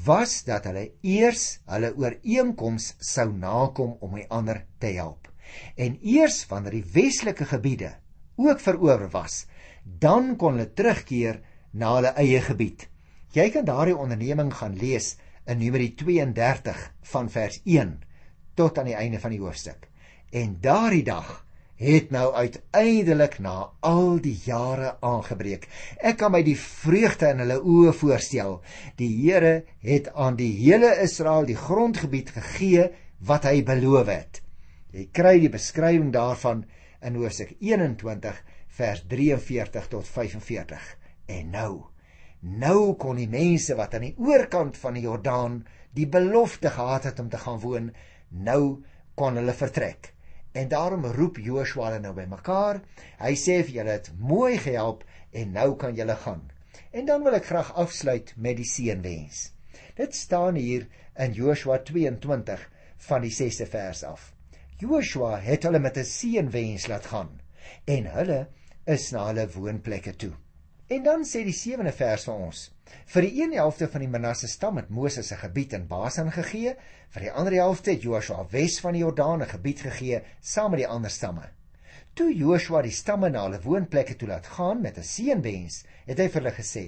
was 0.05 0.43
dat 0.43 0.67
hulle 0.67 0.89
eers 1.01 1.59
hulle 1.69 1.91
ooreenkoms 1.97 2.93
sou 2.99 3.29
nakom 3.31 3.95
om 4.03 4.17
die 4.17 4.27
ander 4.29 4.63
te 4.79 4.93
help. 4.97 5.29
En 5.75 5.97
eers 6.01 6.43
wanneer 6.49 6.79
die 6.79 6.91
westelike 6.93 7.47
gebiede 7.49 7.93
ook 8.39 8.61
verower 8.63 9.09
was, 9.11 9.45
dan 9.83 10.35
kon 10.37 10.57
hulle 10.57 10.73
terugkeer 10.73 11.41
na 11.71 11.95
hulle 11.95 12.13
eie 12.21 12.41
gebied. 12.43 12.87
Jy 13.33 13.49
kan 13.53 13.65
daardie 13.65 13.97
onderneming 13.97 14.51
gaan 14.53 14.77
lees 14.77 15.15
in 15.49 15.61
Numeri 15.61 15.93
32 15.97 16.81
van 17.11 17.29
vers 17.33 17.61
1 17.65 17.97
tot 18.59 18.77
aan 18.77 18.89
die 18.91 18.97
einde 18.97 19.19
van 19.19 19.33
die 19.33 19.41
hoofstuk. 19.41 19.87
En 20.29 20.57
daardie 20.61 21.03
dag 21.03 21.45
het 21.79 22.09
nou 22.11 22.33
uiteindelik 22.35 23.37
na 23.39 23.69
al 23.79 24.19
die 24.19 24.35
jare 24.43 24.97
aangebreek. 24.99 25.67
Ek 26.03 26.19
kan 26.19 26.33
my 26.33 26.41
die 26.43 26.57
vreugde 26.59 27.31
in 27.31 27.39
hulle 27.45 27.61
oë 27.63 27.93
voorstel. 27.95 28.59
Die 28.99 29.09
Here 29.21 29.63
het 29.85 30.11
aan 30.13 30.35
die 30.39 30.51
hele 30.59 30.91
Israel 31.05 31.47
die 31.47 31.57
grondgebied 31.57 32.33
gegee 32.35 32.89
wat 33.23 33.47
hy 33.47 33.63
beloof 33.63 34.11
het. 34.11 34.41
Jy 34.91 35.07
kry 35.15 35.37
die 35.39 35.53
beskrywing 35.53 36.11
daarvan 36.11 36.65
in 37.05 37.15
Hosea 37.15 37.47
21 37.63 38.43
vers 38.75 39.05
43 39.07 39.87
tot 39.87 40.07
45. 40.07 40.83
En 41.31 41.49
nou, 41.55 41.71
nou 42.39 42.95
kon 42.99 43.19
die 43.19 43.29
mense 43.29 43.75
wat 43.75 43.95
aan 43.95 44.07
die 44.07 44.15
oorkant 44.17 44.77
van 44.77 44.95
die 44.95 45.03
Jordaan 45.03 45.63
die 45.97 46.07
belofte 46.07 46.69
gehad 46.69 47.09
het 47.09 47.19
om 47.19 47.29
te 47.29 47.37
gaan 47.41 47.59
woon, 47.59 47.91
nou 48.29 48.83
kon 49.15 49.35
hulle 49.35 49.53
vertrek. 49.53 50.13
En 50.51 50.69
daarom 50.69 51.05
roep 51.05 51.37
Joshua 51.37 51.89
hulle 51.89 52.01
nou 52.03 52.13
bymekaar. 52.17 52.81
Hy 53.19 53.33
sê 53.37 53.59
vir 53.65 53.81
julle 53.81 53.97
het 53.97 54.11
mooi 54.17 54.57
gehelp 54.57 55.03
en 55.31 55.53
nou 55.53 55.75
kan 55.81 55.95
julle 55.95 56.15
gaan. 56.23 56.47
En 56.91 57.05
dan 57.05 57.23
wil 57.23 57.37
ek 57.37 57.49
graag 57.51 57.73
afsluit 57.77 58.33
met 58.37 58.57
die 58.57 58.67
seënwens. 58.67 59.51
Dit 59.99 60.15
staan 60.15 60.57
hier 60.57 60.87
in 61.19 61.35
Joshua 61.37 61.77
22 61.85 62.65
van 63.09 63.25
die 63.25 63.33
6ste 63.33 63.67
vers 63.69 64.03
af. 64.07 64.31
Joshua 64.79 65.37
het 65.43 65.67
hulle 65.67 65.79
met 65.79 65.97
'n 65.97 66.07
seënwens 66.07 66.87
laat 66.87 67.05
gaan 67.05 67.41
en 67.85 68.05
hulle 68.15 68.47
is 68.85 69.11
na 69.11 69.25
hulle 69.27 69.49
woonplekke 69.53 70.15
toe. 70.15 70.33
En 70.89 71.03
dan 71.03 71.21
sê 71.21 71.43
die 71.45 71.53
7de 71.53 71.91
vers 71.93 72.23
vir 72.25 72.37
ons: 72.47 72.59
Vir 73.13 73.25
die 73.27 73.43
een 73.43 73.51
helfte 73.53 73.85
van 73.93 74.01
die 74.01 74.09
Manasse 74.09 74.47
stam 74.49 74.79
het 74.79 74.87
Moses 74.99 75.27
se 75.29 75.35
gebied 75.37 75.75
in 75.77 75.83
Basan 75.91 76.31
gegee, 76.33 76.71
vir 77.13 77.25
die 77.25 77.33
ander 77.41 77.55
helfte 77.59 77.91
het 77.93 78.05
Joshua 78.07 78.47
wes 78.49 78.79
van 78.81 78.95
die 78.97 79.03
Jordaan 79.03 79.43
'n 79.45 79.51
gebied 79.51 79.83
gegee 79.85 80.21
saam 80.41 80.71
met 80.73 80.79
die 80.81 80.87
ander 80.87 81.11
stamme. 81.13 81.43
Toe 82.15 82.33
Joshua 82.33 82.81
die 82.81 82.95
stamme 83.01 83.29
na 83.29 83.43
hulle 83.43 83.59
woonplekke 83.61 84.15
toe 84.15 84.29
laat 84.31 84.49
gaan 84.55 84.81
met 84.81 84.97
'n 84.97 85.05
seënwens, 85.09 85.83
het 86.07 86.17
hy 86.17 86.27
vir 86.27 86.41
hulle 86.41 86.53
gesê: 86.57 86.85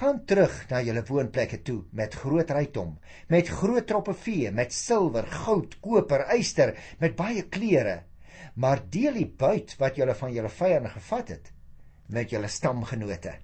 gaan 0.00 0.20
terug 0.26 0.68
na 0.68 0.82
julle 0.82 1.04
woonplekke 1.08 1.62
toe 1.62 1.84
met 1.92 2.14
groot 2.14 2.50
rykdom, 2.50 2.98
met 3.28 3.48
groot 3.48 3.86
troppe 3.86 4.14
vee, 4.14 4.50
met 4.50 4.72
silwer, 4.72 5.24
goud, 5.26 5.80
koper, 5.80 6.26
yster, 6.36 6.76
met 6.98 7.16
baie 7.16 7.48
klere. 7.48 8.02
Maar 8.54 8.84
deel 8.90 9.14
die 9.14 9.32
buit 9.44 9.78
wat 9.78 9.96
julle 9.96 10.14
van 10.14 10.32
julle 10.32 10.52
vyande 10.60 10.88
gevat 10.88 11.28
het 11.28 11.52
met 12.12 12.30
julle 12.30 12.48
stamgenote. 12.48 13.34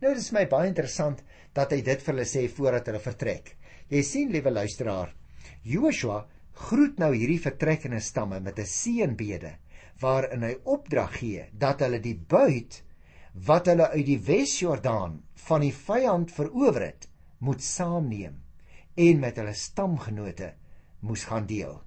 Nou 0.00 0.14
dis 0.14 0.32
my 0.36 0.44
baie 0.50 0.68
interessant 0.68 1.22
dat 1.56 1.72
hy 1.72 1.80
dit 1.86 2.00
vir 2.02 2.12
hulle 2.14 2.26
sê 2.28 2.46
voordat 2.50 2.90
hulle 2.90 3.02
vertrek. 3.02 3.54
Jy 3.88 4.02
sien, 4.02 4.32
liewe 4.32 4.50
luisteraar, 4.50 5.12
Joshua 5.64 6.24
groet 6.68 6.98
nou 7.02 7.12
hierdie 7.14 7.40
vertrekkende 7.42 8.00
stamme 8.00 8.40
met 8.40 8.58
'n 8.58 8.66
seënbede 8.66 9.52
waarin 10.00 10.42
hy 10.42 10.54
opdrag 10.64 11.18
gee 11.18 11.46
dat 11.52 11.80
hulle 11.80 12.00
die 12.00 12.16
buit 12.16 12.82
wat 13.46 13.66
hulle 13.66 13.88
uit 13.90 14.06
die 14.06 14.18
Wes-Jordaan 14.18 15.22
van 15.46 15.60
die 15.60 15.72
vyand 15.74 16.30
verower 16.30 16.86
het, 16.86 17.08
moet 17.38 17.62
saamneem 17.62 18.36
en 18.94 19.20
met 19.20 19.36
hulle 19.36 19.54
stamgenote 19.54 20.52
moes 21.00 21.24
gaan 21.24 21.46
deel. 21.46 21.80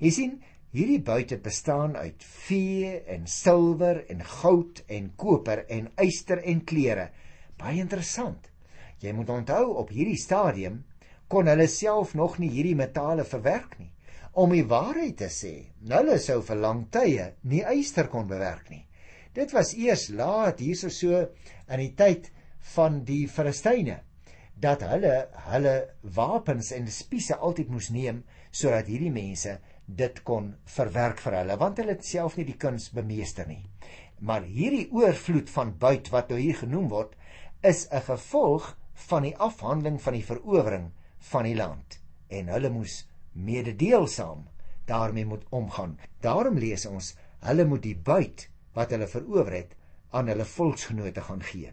Jy 0.00 0.10
sien, 0.10 0.32
hierdie 0.70 1.00
buite 1.02 1.38
bestaan 1.42 1.96
uit 1.96 2.22
vee 2.46 2.92
en 3.10 3.26
silwer 3.26 4.04
en 4.12 4.22
goud 4.24 4.82
en 4.86 5.10
koper 5.18 5.64
en 5.68 5.88
yster 6.04 6.42
en 6.46 6.62
klere. 6.64 7.08
Baie 7.58 7.82
interessant. 7.82 8.46
Jy 9.00 9.14
moet 9.16 9.32
onthou 9.34 9.64
op 9.80 9.90
hierdie 9.90 10.18
stadium 10.20 10.82
kon 11.30 11.48
hulle 11.50 11.66
self 11.70 12.14
nog 12.18 12.38
nie 12.42 12.50
hierdie 12.52 12.76
metale 12.78 13.24
verwerk 13.26 13.78
nie. 13.78 13.90
Om 14.38 14.54
die 14.54 14.66
waarheid 14.66 15.16
te 15.18 15.28
sê, 15.32 15.54
hulle 15.90 16.18
sou 16.22 16.38
vir 16.46 16.60
lang 16.62 16.84
tye 16.94 17.32
nie 17.50 17.64
yster 17.74 18.06
kon 18.10 18.28
bewerk 18.30 18.70
nie. 18.70 18.84
Dit 19.34 19.54
was 19.54 19.72
eers 19.74 20.08
laat 20.14 20.62
hierso 20.62 20.90
so 20.90 21.18
in 21.70 21.82
die 21.82 21.94
tyd 21.98 22.30
van 22.74 23.02
die 23.06 23.24
Filistyne 23.30 24.00
dat 24.60 24.82
hulle 24.84 25.14
hulle 25.48 25.74
wapens 26.16 26.70
en 26.76 26.88
spiese 26.92 27.38
altyd 27.38 27.70
moes 27.72 27.88
neem 27.94 28.22
sodat 28.50 28.90
hierdie 28.90 29.12
mense 29.14 29.56
dit 29.96 30.22
kon 30.22 30.52
verwerk 30.76 31.20
vir 31.24 31.36
hulle 31.40 31.56
want 31.60 31.80
hulle 31.80 31.96
het 31.96 32.06
self 32.06 32.36
nie 32.36 32.46
die 32.48 32.58
kuns 32.60 32.90
bemeester 32.94 33.48
nie. 33.48 33.64
Maar 34.20 34.44
hierdie 34.44 34.88
oorvloed 34.92 35.50
van 35.50 35.72
buit 35.78 36.10
wat 36.12 36.30
nou 36.30 36.38
hier 36.40 36.58
genoem 36.60 36.88
word, 36.88 37.16
is 37.62 37.88
'n 37.90 38.00
gevolg 38.00 38.76
van 39.08 39.22
die 39.22 39.36
afhandeling 39.36 40.00
van 40.02 40.12
die 40.12 40.24
verowering 40.24 40.90
van 41.32 41.44
die 41.44 41.56
land 41.56 42.00
en 42.28 42.48
hulle 42.48 42.70
moes 42.70 43.06
mededeelsaam 43.32 44.46
daarmee 44.86 45.26
moet 45.26 45.44
omgaan. 45.50 45.98
Daarom 46.20 46.58
lees 46.58 46.86
ons, 46.86 47.14
hulle 47.40 47.64
moet 47.64 47.82
die 47.82 47.96
buit 47.96 48.48
wat 48.74 48.90
hulle 48.90 49.06
verower 49.06 49.52
het 49.52 49.76
aan 50.10 50.26
hulle 50.26 50.44
volksgenote 50.44 51.20
gaan 51.20 51.42
gee. 51.42 51.72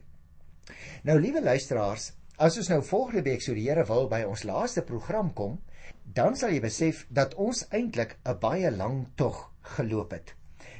Nou 1.03 1.19
liewe 1.19 1.41
luisteraars, 1.41 2.11
as 2.37 2.57
ons 2.57 2.69
nou 2.69 2.81
volgende 2.83 3.23
week 3.25 3.41
so 3.41 3.53
die 3.53 3.65
Here 3.69 3.85
wil 3.85 4.07
by 4.11 4.21
ons 4.27 4.43
laaste 4.43 4.83
program 4.85 5.33
kom, 5.33 5.57
dan 6.03 6.35
sal 6.35 6.49
jy 6.49 6.61
besef 6.63 7.05
dat 7.09 7.35
ons 7.35 7.65
eintlik 7.69 8.17
'n 8.25 8.39
baie 8.39 8.71
lang 8.71 9.07
tog 9.15 9.51
geloop 9.61 10.11
het. 10.11 10.33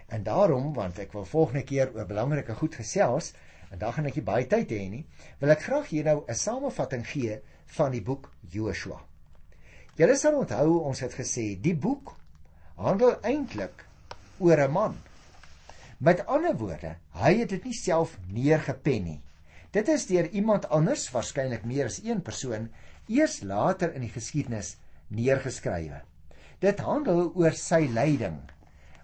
En 0.08 0.24
daarom, 0.24 0.74
want 0.74 1.00
ek 1.00 1.12
wil 1.14 1.26
volgende 1.26 1.64
keer 1.64 1.92
oor 1.94 2.06
belangrike 2.06 2.54
goed 2.56 2.76
gesels, 2.76 3.34
en 3.70 3.78
dan 3.78 3.94
gaan 3.94 4.06
ek 4.06 4.16
nie 4.16 4.24
baie 4.24 4.48
tyd 4.48 4.72
hê 4.72 4.90
nie, 4.90 5.06
wil 5.40 5.52
ek 5.52 5.62
graag 5.62 5.90
hier 5.90 6.04
nou 6.04 6.24
'n 6.28 6.36
samevatting 6.36 7.08
gee 7.08 7.42
van 7.66 7.92
die 7.92 8.02
boek 8.02 8.32
Joshua. 8.50 9.02
Julle 9.96 10.16
sal 10.16 10.38
onthou 10.38 10.80
ons 10.80 11.00
het 11.00 11.14
gesê 11.14 11.62
die 11.62 11.76
boek 11.76 12.16
handel 12.76 13.18
eintlik 13.22 13.86
oor 14.40 14.60
'n 14.62 14.72
man. 14.72 14.98
Met 15.98 16.26
ander 16.26 16.58
woorde, 16.58 16.96
hy 17.12 17.34
het 17.34 17.50
dit 17.50 17.64
nie 17.64 17.74
self 17.74 18.18
neergepen 18.28 19.04
nie. 19.04 19.22
Dit 19.72 19.88
is 19.88 20.06
deur 20.06 20.30
iemand 20.30 20.70
anders, 20.70 21.12
waarskynlik 21.12 21.66
meer 21.66 21.86
as 21.86 22.00
een 22.04 22.22
persoon, 22.22 22.70
eers 23.08 23.42
later 23.42 23.94
in 23.94 24.02
die 24.02 24.14
geskiedenis 24.14 24.78
neergeskrywe. 25.14 26.02
Dit 26.60 26.80
handel 26.82 27.32
oor 27.36 27.56
sy 27.56 27.86
lyding. 27.94 28.40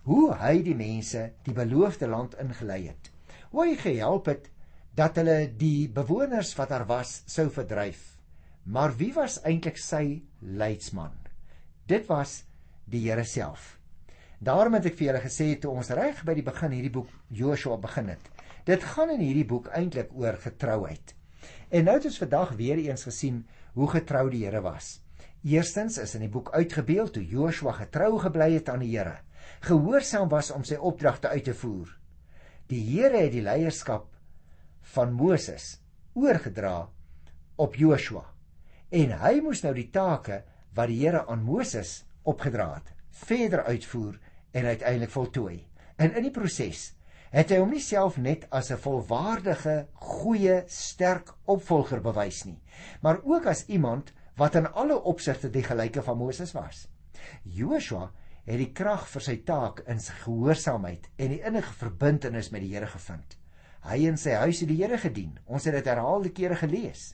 Hoe 0.04 0.34
hy 0.42 0.58
die 0.66 0.76
mense 0.76 1.30
die 1.46 1.56
beloofde 1.56 2.10
land 2.12 2.36
ingelei 2.42 2.88
het. 2.90 3.12
Hoe 3.52 3.68
hy 3.68 3.76
gehelp 3.80 4.28
het 4.32 4.50
dat 4.98 5.18
hulle 5.18 5.48
die 5.58 5.90
bewoners 5.90 6.54
wat 6.58 6.74
daar 6.74 6.86
was 6.90 7.22
sou 7.30 7.48
verdryf. 7.54 8.02
Maar 8.64 8.96
wie 8.98 9.12
was 9.14 9.40
eintlik 9.44 9.78
sy 9.78 10.24
leidsman? 10.40 11.16
Dit 11.88 12.08
was 12.08 12.44
die 12.86 13.04
Here 13.08 13.26
self. 13.28 13.78
Daarom 14.44 14.76
het 14.78 14.90
ek 14.90 14.98
vir 15.00 15.10
julle 15.10 15.24
gesê 15.24 15.50
toe 15.60 15.72
ons 15.72 15.92
reg 15.96 16.24
by 16.28 16.36
die 16.36 16.46
begin 16.46 16.76
hierdie 16.76 16.94
boek 16.94 17.12
Joshua 17.32 17.78
begin 17.80 18.12
het. 18.14 18.24
Dit 18.68 18.84
gaan 18.96 19.12
in 19.16 19.24
hierdie 19.24 19.48
boek 19.48 19.70
eintlik 19.76 20.12
oor 20.16 20.40
getrouheid. 20.40 21.16
En 21.72 21.88
nou 21.88 21.96
het 21.98 22.08
ons 22.08 22.20
vandag 22.22 22.54
weer 22.60 22.80
eens 22.80 23.04
gesien 23.08 23.44
hoe 23.74 23.88
getrou 23.92 24.30
die 24.32 24.46
Here 24.46 24.62
was. 24.64 25.03
Eerstens 25.44 25.98
is 26.00 26.14
in 26.16 26.22
die 26.24 26.32
boek 26.32 26.54
uitgebeeld 26.56 27.18
hoe 27.20 27.26
Joshua 27.28 27.74
getrou 27.76 28.16
gebly 28.24 28.54
het 28.54 28.70
aan 28.72 28.80
die 28.80 28.94
Here, 28.94 29.18
gehoorsaam 29.68 30.30
was 30.32 30.54
om 30.56 30.64
sy 30.64 30.78
opdragte 30.80 31.34
uit 31.34 31.44
te 31.44 31.56
voer. 31.60 31.90
Die 32.72 32.80
Here 32.80 33.26
het 33.26 33.34
die 33.34 33.44
leierskap 33.44 34.06
van 34.96 35.12
Moses 35.20 35.82
oorgedra 36.16 36.88
op 37.60 37.76
Joshua 37.76 38.24
en 38.94 39.12
hy 39.20 39.34
moes 39.44 39.66
nou 39.66 39.74
die 39.76 39.90
take 39.92 40.40
wat 40.78 40.88
die 40.94 41.02
Here 41.02 41.26
aan 41.28 41.44
Moses 41.44 42.06
opgedra 42.24 42.70
het, 42.78 42.96
verder 43.28 43.66
uitvoer 43.68 44.16
en 44.56 44.72
uiteindelik 44.72 45.12
voltooi. 45.12 45.60
En 46.00 46.16
in 46.16 46.24
die 46.30 46.32
proses 46.32 46.94
het 47.36 47.52
hy 47.52 47.60
hom 47.60 47.76
nie 47.76 47.84
self 47.84 48.16
net 48.16 48.48
as 48.50 48.72
'n 48.72 48.80
volwaardige, 48.80 49.88
goeie, 49.94 50.64
sterk 50.68 51.36
opvolger 51.46 52.00
bewys 52.00 52.46
nie, 52.46 52.62
maar 53.02 53.20
ook 53.26 53.46
as 53.46 53.68
iemand 53.68 54.14
wat 54.40 54.56
in 54.60 54.68
alle 54.68 54.98
opsigte 54.98 55.50
die 55.54 55.64
gelyke 55.64 56.04
van 56.06 56.18
Moses 56.18 56.54
was. 56.58 56.88
Joshua 57.44 58.10
het 58.44 58.60
die 58.60 58.72
krag 58.76 59.06
vir 59.08 59.24
sy 59.24 59.38
taak 59.48 59.84
in 59.88 60.02
sy 60.04 60.16
gehoorsaamheid 60.24 61.08
en 61.18 61.32
die 61.32 61.42
innige 61.46 61.74
verbintenis 61.80 62.52
met 62.52 62.64
die 62.66 62.74
Here 62.74 62.90
gevind. 62.92 63.38
Hy 63.84 64.00
en 64.10 64.18
sy 64.20 64.36
huis 64.44 64.62
het 64.64 64.72
die 64.72 64.80
Here 64.82 64.98
gedien. 65.00 65.38
Ons 65.46 65.68
het 65.68 65.78
dit 65.78 65.88
herhaalde 65.88 66.32
kere 66.36 66.58
gelees. 66.60 67.14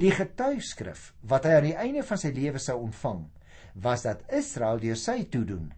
Die 0.00 0.12
getuigskrif 0.12 1.10
wat 1.28 1.46
hy 1.48 1.56
aan 1.56 1.68
die 1.68 1.76
einde 1.76 2.04
van 2.06 2.20
sy 2.20 2.32
lewe 2.36 2.60
sou 2.60 2.78
ontvang, 2.82 3.24
was 3.74 4.04
dat 4.04 4.24
Israel 4.32 4.80
deur 4.82 4.98
sy 4.98 5.22
toedoen 5.32 5.70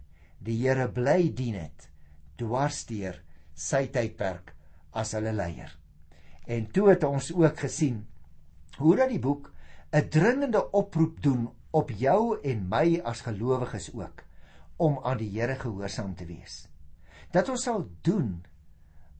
die 0.43 0.57
Here 0.59 0.89
bly 0.91 1.29
dien 1.35 1.55
het 1.59 1.87
dwarsteer 2.39 3.21
sy 3.55 3.85
tydperk 3.93 4.51
as 4.91 5.13
hulle 5.15 5.31
leier. 5.35 5.71
En 6.47 6.65
toe 6.75 6.89
het 6.91 7.05
ons 7.07 7.31
ook 7.31 7.63
gesien 7.65 8.01
hoe 8.81 8.95
dat 8.99 9.11
die 9.13 9.21
boek 9.21 9.51
'n 9.93 10.09
dringende 10.09 10.71
oproep 10.71 11.21
doen 11.21 11.51
op 11.71 11.91
jou 11.93 12.39
en 12.41 12.65
my 12.69 12.99
as 13.05 13.19
gelowiges 13.21 13.91
ook 13.93 14.23
om 14.81 14.97
aan 15.05 15.19
die 15.21 15.29
Here 15.29 15.53
gehoorsaam 15.55 16.15
te 16.15 16.25
wees. 16.25 16.67
Dat 17.31 17.49
ons 17.49 17.63
sal 17.63 17.85
doen 18.01 18.41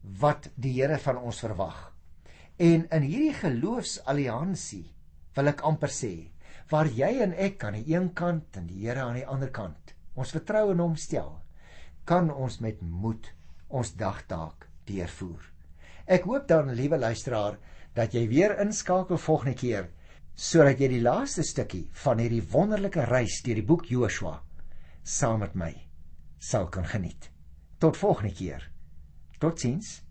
wat 0.02 0.50
die 0.54 0.74
Here 0.80 0.98
van 0.98 1.22
ons 1.22 1.38
verwag. 1.46 1.94
En 2.58 2.88
in 2.90 3.06
hierdie 3.06 3.38
geloofsalliansie 3.38 4.90
wil 5.38 5.54
ek 5.54 5.62
amper 5.62 5.94
sê, 5.94 6.12
waar 6.70 6.90
jy 6.90 7.22
en 7.22 7.38
ek 7.38 7.62
aan 7.64 7.78
die 7.78 7.94
een 7.94 8.10
kant 8.12 8.58
en 8.58 8.66
die 8.66 8.82
Here 8.82 9.06
aan 9.06 9.20
die 9.22 9.26
ander 9.26 9.54
kant, 9.54 9.94
ons 10.18 10.34
vertrou 10.34 10.72
in 10.74 10.82
hom 10.82 10.98
stel, 10.98 11.36
kan 12.04 12.30
ons 12.34 12.58
met 12.58 12.82
moed 12.82 13.30
ons 13.68 13.94
dagtaak 13.94 14.66
deurvoer. 14.90 15.50
Ek 16.06 16.26
hoop 16.26 16.48
dan, 16.50 16.74
liewe 16.74 16.98
luisteraar, 16.98 17.62
dat 17.94 18.14
jy 18.14 18.26
weer 18.28 18.58
inskakel 18.58 19.22
volgende 19.22 19.54
keer 19.54 19.92
sodat 20.34 20.80
jy 20.80 20.88
die 20.90 21.02
laaste 21.02 21.42
stukkie 21.46 21.88
van 22.04 22.18
hierdie 22.18 22.42
wonderlike 22.52 23.06
reis 23.10 23.40
deur 23.46 23.60
die 23.60 23.66
boek 23.66 23.86
Joshua 23.90 24.40
saam 25.02 25.40
met 25.44 25.54
my 25.54 25.72
sal 26.44 26.68
kan 26.68 26.84
geniet. 26.84 27.30
Tot 27.80 27.96
volgende 27.96 28.34
keer. 28.34 28.70
Totsiens. 29.40 30.03